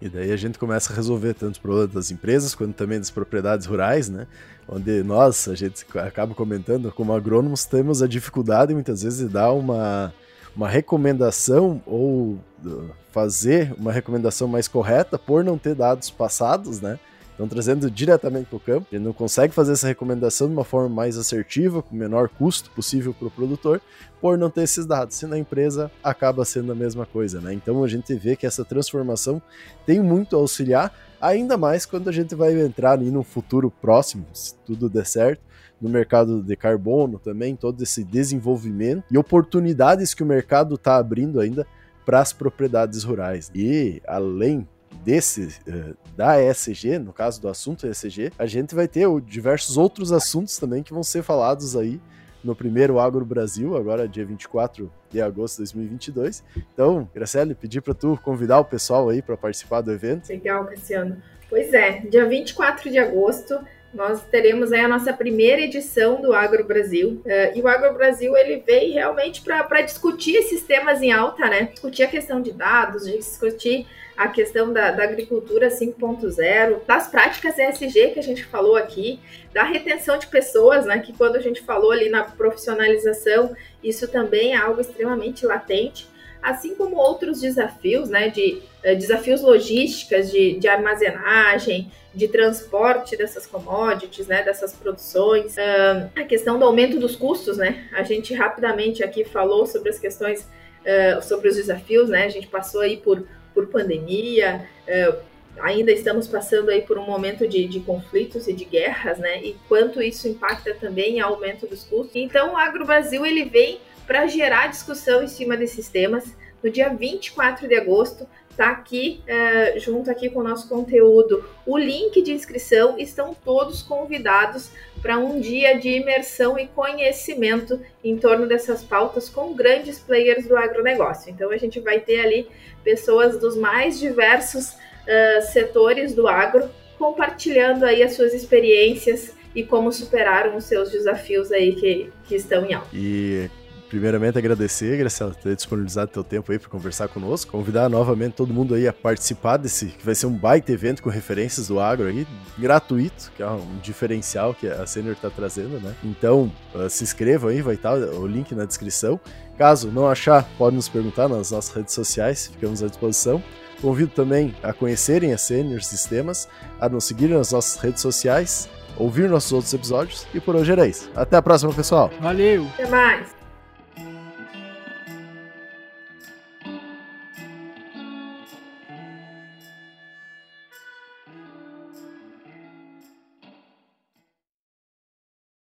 E 0.00 0.08
daí 0.08 0.32
a 0.32 0.36
gente 0.36 0.58
começa 0.58 0.92
a 0.92 0.96
resolver 0.96 1.34
tanto 1.34 1.56
o 1.56 1.60
problema 1.60 1.86
das 1.88 2.10
empresas 2.10 2.54
quanto 2.54 2.74
também 2.74 2.98
das 2.98 3.10
propriedades 3.10 3.66
rurais, 3.66 4.08
né? 4.08 4.26
Onde 4.66 5.02
nós, 5.02 5.46
a 5.48 5.54
gente 5.54 5.84
acaba 5.98 6.34
comentando, 6.34 6.90
como 6.92 7.12
agrônomos, 7.12 7.64
temos 7.64 8.02
a 8.02 8.08
dificuldade 8.08 8.72
muitas 8.72 9.02
vezes 9.02 9.18
de 9.18 9.28
dar 9.28 9.52
uma, 9.52 10.12
uma 10.56 10.68
recomendação 10.68 11.82
ou 11.84 12.38
uh, 12.64 12.90
fazer 13.10 13.74
uma 13.76 13.92
recomendação 13.92 14.48
mais 14.48 14.66
correta 14.68 15.18
por 15.18 15.44
não 15.44 15.58
ter 15.58 15.74
dados 15.74 16.08
passados, 16.08 16.80
né? 16.80 16.98
Então, 17.40 17.48
trazendo 17.48 17.90
diretamente 17.90 18.50
para 18.50 18.56
o 18.58 18.60
campo, 18.60 18.86
ele 18.92 19.02
não 19.02 19.14
consegue 19.14 19.54
fazer 19.54 19.72
essa 19.72 19.86
recomendação 19.86 20.46
de 20.46 20.52
uma 20.52 20.62
forma 20.62 20.90
mais 20.90 21.16
assertiva, 21.16 21.80
com 21.80 21.94
o 21.94 21.98
menor 21.98 22.28
custo 22.28 22.70
possível 22.72 23.14
para 23.14 23.28
o 23.28 23.30
produtor, 23.30 23.80
por 24.20 24.36
não 24.36 24.50
ter 24.50 24.64
esses 24.64 24.84
dados. 24.84 25.16
Se 25.16 25.26
na 25.26 25.38
empresa 25.38 25.90
acaba 26.04 26.44
sendo 26.44 26.70
a 26.70 26.74
mesma 26.74 27.06
coisa, 27.06 27.40
né? 27.40 27.54
Então, 27.54 27.82
a 27.82 27.88
gente 27.88 28.14
vê 28.14 28.36
que 28.36 28.44
essa 28.44 28.62
transformação 28.62 29.40
tem 29.86 30.00
muito 30.00 30.36
a 30.36 30.38
auxiliar, 30.38 30.94
ainda 31.18 31.56
mais 31.56 31.86
quando 31.86 32.10
a 32.10 32.12
gente 32.12 32.34
vai 32.34 32.60
entrar 32.60 32.92
ali 32.92 33.10
no 33.10 33.22
futuro 33.22 33.70
próximo, 33.70 34.26
se 34.34 34.54
tudo 34.66 34.90
der 34.90 35.06
certo, 35.06 35.40
no 35.80 35.88
mercado 35.88 36.42
de 36.42 36.54
carbono 36.56 37.18
também, 37.18 37.56
todo 37.56 37.82
esse 37.82 38.04
desenvolvimento 38.04 39.04
e 39.10 39.16
oportunidades 39.16 40.12
que 40.12 40.22
o 40.22 40.26
mercado 40.26 40.74
está 40.74 40.98
abrindo 40.98 41.40
ainda 41.40 41.66
para 42.04 42.20
as 42.20 42.34
propriedades 42.34 43.02
rurais. 43.02 43.50
E 43.54 44.02
além 44.06 44.68
desse 45.04 45.48
uh, 45.66 45.96
da 46.16 46.42
ESG, 46.42 46.98
no 46.98 47.12
caso 47.12 47.40
do 47.40 47.48
assunto 47.48 47.86
ESG, 47.86 48.32
a 48.38 48.46
gente 48.46 48.74
vai 48.74 48.86
ter 48.86 49.06
diversos 49.22 49.76
outros 49.76 50.12
assuntos 50.12 50.58
também 50.58 50.82
que 50.82 50.92
vão 50.92 51.02
ser 51.02 51.22
falados 51.22 51.76
aí 51.76 52.00
no 52.42 52.54
primeiro 52.54 52.98
Agro 52.98 53.24
Brasil, 53.24 53.76
agora 53.76 54.08
dia 54.08 54.24
24 54.24 54.90
de 55.10 55.20
agosto 55.20 55.56
de 55.56 55.72
2022. 55.72 56.42
Então, 56.72 57.08
Graciele, 57.14 57.54
pedir 57.54 57.82
para 57.82 57.94
tu 57.94 58.18
convidar 58.22 58.60
o 58.60 58.64
pessoal 58.64 59.08
aí 59.08 59.20
para 59.20 59.36
participar 59.36 59.80
do 59.82 59.92
evento. 59.92 60.28
Legal, 60.28 60.64
Cassiano. 60.64 61.22
Pois 61.48 61.72
é, 61.74 62.00
dia 62.00 62.26
24 62.26 62.90
de 62.90 62.98
agosto 62.98 63.58
nós 63.92 64.22
teremos 64.26 64.72
aí 64.72 64.80
a 64.80 64.88
nossa 64.88 65.12
primeira 65.12 65.62
edição 65.62 66.20
do 66.22 66.32
Agro 66.32 66.64
Brasil. 66.64 67.20
Uh, 67.24 67.58
e 67.58 67.60
o 67.60 67.68
Agro 67.68 67.94
Brasil 67.94 68.36
ele 68.36 68.62
veio 68.64 68.92
realmente 68.92 69.42
para 69.42 69.82
discutir 69.82 70.36
esses 70.36 70.62
temas 70.62 71.02
em 71.02 71.10
alta, 71.10 71.46
né? 71.48 71.64
Discutir 71.72 72.04
a 72.04 72.06
questão 72.06 72.40
de 72.40 72.52
dados, 72.52 73.04
discutir 73.04 73.86
a 74.16 74.28
questão 74.28 74.72
da, 74.72 74.90
da 74.90 75.02
agricultura 75.02 75.68
5.0, 75.68 76.80
das 76.86 77.08
práticas 77.08 77.58
ESG 77.58 78.12
que 78.12 78.18
a 78.18 78.22
gente 78.22 78.44
falou 78.44 78.76
aqui, 78.76 79.18
da 79.52 79.62
retenção 79.64 80.18
de 80.18 80.26
pessoas, 80.28 80.86
né? 80.86 80.98
Que 81.00 81.12
quando 81.12 81.36
a 81.36 81.40
gente 81.40 81.60
falou 81.62 81.90
ali 81.90 82.08
na 82.08 82.22
profissionalização, 82.22 83.56
isso 83.82 84.06
também 84.06 84.52
é 84.52 84.56
algo 84.56 84.80
extremamente 84.80 85.44
latente 85.44 86.08
assim 86.42 86.74
como 86.74 86.96
outros 86.96 87.40
desafios, 87.40 88.08
né, 88.08 88.28
de 88.28 88.62
uh, 88.84 88.96
desafios 88.96 89.42
logísticas, 89.42 90.30
de, 90.30 90.58
de, 90.58 90.68
armazenagem, 90.68 91.90
de 92.14 92.26
transporte 92.28 93.16
dessas 93.16 93.46
commodities, 93.46 94.26
né, 94.26 94.42
dessas 94.42 94.72
produções, 94.72 95.56
uh, 95.56 96.10
a 96.16 96.24
questão 96.24 96.58
do 96.58 96.64
aumento 96.64 96.98
dos 96.98 97.14
custos, 97.14 97.56
né, 97.56 97.88
a 97.92 98.02
gente 98.02 98.34
rapidamente 98.34 99.04
aqui 99.04 99.24
falou 99.24 99.64
sobre 99.66 99.90
as 99.90 99.98
questões, 99.98 100.40
uh, 100.40 101.22
sobre 101.22 101.48
os 101.48 101.56
desafios, 101.56 102.08
né, 102.08 102.24
a 102.24 102.28
gente 102.28 102.48
passou 102.48 102.80
aí 102.80 102.96
por 102.96 103.24
por 103.54 103.66
pandemia, 103.66 104.66
é, 104.86 105.14
ainda 105.60 105.92
estamos 105.92 106.26
passando 106.26 106.70
aí 106.70 106.82
por 106.82 106.98
um 106.98 107.04
momento 107.04 107.46
de, 107.46 107.66
de, 107.66 107.80
conflitos 107.80 108.48
e 108.48 108.52
de 108.52 108.64
guerras, 108.64 109.18
né? 109.18 109.42
E 109.42 109.56
quanto 109.68 110.02
isso 110.02 110.28
impacta 110.28 110.74
também 110.74 111.16
em 111.16 111.20
aumento 111.20 111.66
dos 111.66 111.84
custos. 111.84 112.16
Então, 112.16 112.54
o 112.54 112.56
Agro 112.56 112.84
Brasil 112.84 113.24
ele 113.26 113.44
vem 113.44 113.80
para 114.06 114.26
gerar 114.26 114.68
discussão 114.68 115.22
em 115.22 115.28
cima 115.28 115.56
desses 115.56 115.88
temas. 115.88 116.34
No 116.62 116.70
dia 116.70 116.88
24 116.90 117.66
de 117.66 117.74
agosto, 117.74 118.26
tá 118.56 118.70
aqui 118.70 119.22
é, 119.26 119.78
junto 119.78 120.10
aqui 120.10 120.28
com 120.28 120.40
o 120.40 120.44
nosso 120.44 120.68
conteúdo 120.68 121.44
o 121.66 121.78
link 121.78 122.22
de 122.22 122.32
inscrição. 122.32 122.98
Estão 122.98 123.34
todos 123.34 123.82
convidados 123.82 124.70
para 125.00 125.18
um 125.18 125.40
dia 125.40 125.78
de 125.78 125.88
imersão 125.88 126.58
e 126.58 126.66
conhecimento 126.66 127.80
em 128.04 128.16
torno 128.16 128.46
dessas 128.46 128.82
pautas 128.82 129.28
com 129.28 129.54
grandes 129.54 129.98
players 129.98 130.46
do 130.46 130.56
agronegócio. 130.56 131.30
Então 131.30 131.50
a 131.50 131.56
gente 131.56 131.80
vai 131.80 132.00
ter 132.00 132.20
ali 132.20 132.48
pessoas 132.84 133.38
dos 133.38 133.56
mais 133.56 133.98
diversos 133.98 134.70
uh, 134.70 135.42
setores 135.52 136.14
do 136.14 136.28
agro 136.28 136.68
compartilhando 136.98 137.84
aí 137.84 138.02
as 138.02 138.12
suas 138.12 138.34
experiências 138.34 139.34
e 139.54 139.64
como 139.64 139.90
superaram 139.90 140.56
os 140.56 140.64
seus 140.64 140.90
desafios 140.90 141.50
aí 141.50 141.74
que, 141.74 142.12
que 142.24 142.36
estão 142.36 142.64
em 142.66 142.74
alta. 142.74 142.88
E 142.92 143.48
primeiramente 143.90 144.38
agradecer, 144.38 144.96
Graciela, 144.96 145.34
por 145.34 145.42
ter 145.42 145.56
disponibilizado 145.56 146.10
teu 146.12 146.22
tempo 146.22 146.50
aí 146.52 146.58
para 146.58 146.70
conversar 146.70 147.08
conosco. 147.08 147.50
Convidar 147.50 147.90
novamente 147.90 148.34
todo 148.34 148.54
mundo 148.54 148.74
aí 148.74 148.86
a 148.86 148.92
participar 148.92 149.56
desse, 149.56 149.86
que 149.86 150.06
vai 150.06 150.14
ser 150.14 150.26
um 150.26 150.32
baita 150.32 150.72
evento 150.72 151.02
com 151.02 151.10
referências 151.10 151.66
do 151.66 151.80
agro 151.80 152.06
aí, 152.06 152.26
gratuito, 152.56 153.32
que 153.36 153.42
é 153.42 153.48
um 153.48 153.78
diferencial 153.82 154.54
que 154.54 154.68
a 154.68 154.86
Senior 154.86 155.14
está 155.14 155.28
trazendo, 155.28 155.80
né? 155.80 155.94
Então, 156.04 156.50
uh, 156.74 156.88
se 156.88 157.02
inscrevam 157.02 157.50
aí, 157.50 157.60
vai 157.60 157.74
estar 157.74 157.94
o 157.94 158.26
link 158.26 158.54
na 158.54 158.64
descrição. 158.64 159.20
Caso 159.58 159.90
não 159.90 160.06
achar, 160.06 160.48
pode 160.56 160.76
nos 160.76 160.88
perguntar 160.88 161.28
nas 161.28 161.50
nossas 161.50 161.74
redes 161.74 161.92
sociais, 161.92 162.46
ficamos 162.46 162.82
à 162.82 162.86
disposição. 162.86 163.42
Convido 163.82 164.12
também 164.14 164.54
a 164.62 164.72
conhecerem 164.72 165.32
a 165.32 165.38
Senior 165.38 165.82
Sistemas, 165.82 166.48
a 166.80 166.88
nos 166.88 167.04
seguirem 167.04 167.36
nas 167.36 167.50
nossas 167.50 167.80
redes 167.82 168.00
sociais, 168.00 168.68
ouvir 168.96 169.28
nossos 169.28 169.52
outros 169.52 169.74
episódios 169.74 170.26
e 170.32 170.40
por 170.40 170.54
hoje 170.54 170.70
era 170.70 170.86
isso. 170.86 171.10
Até 171.16 171.36
a 171.36 171.42
próxima, 171.42 171.72
pessoal. 171.72 172.10
Valeu! 172.20 172.66
Até 172.74 172.86
mais! 172.88 173.39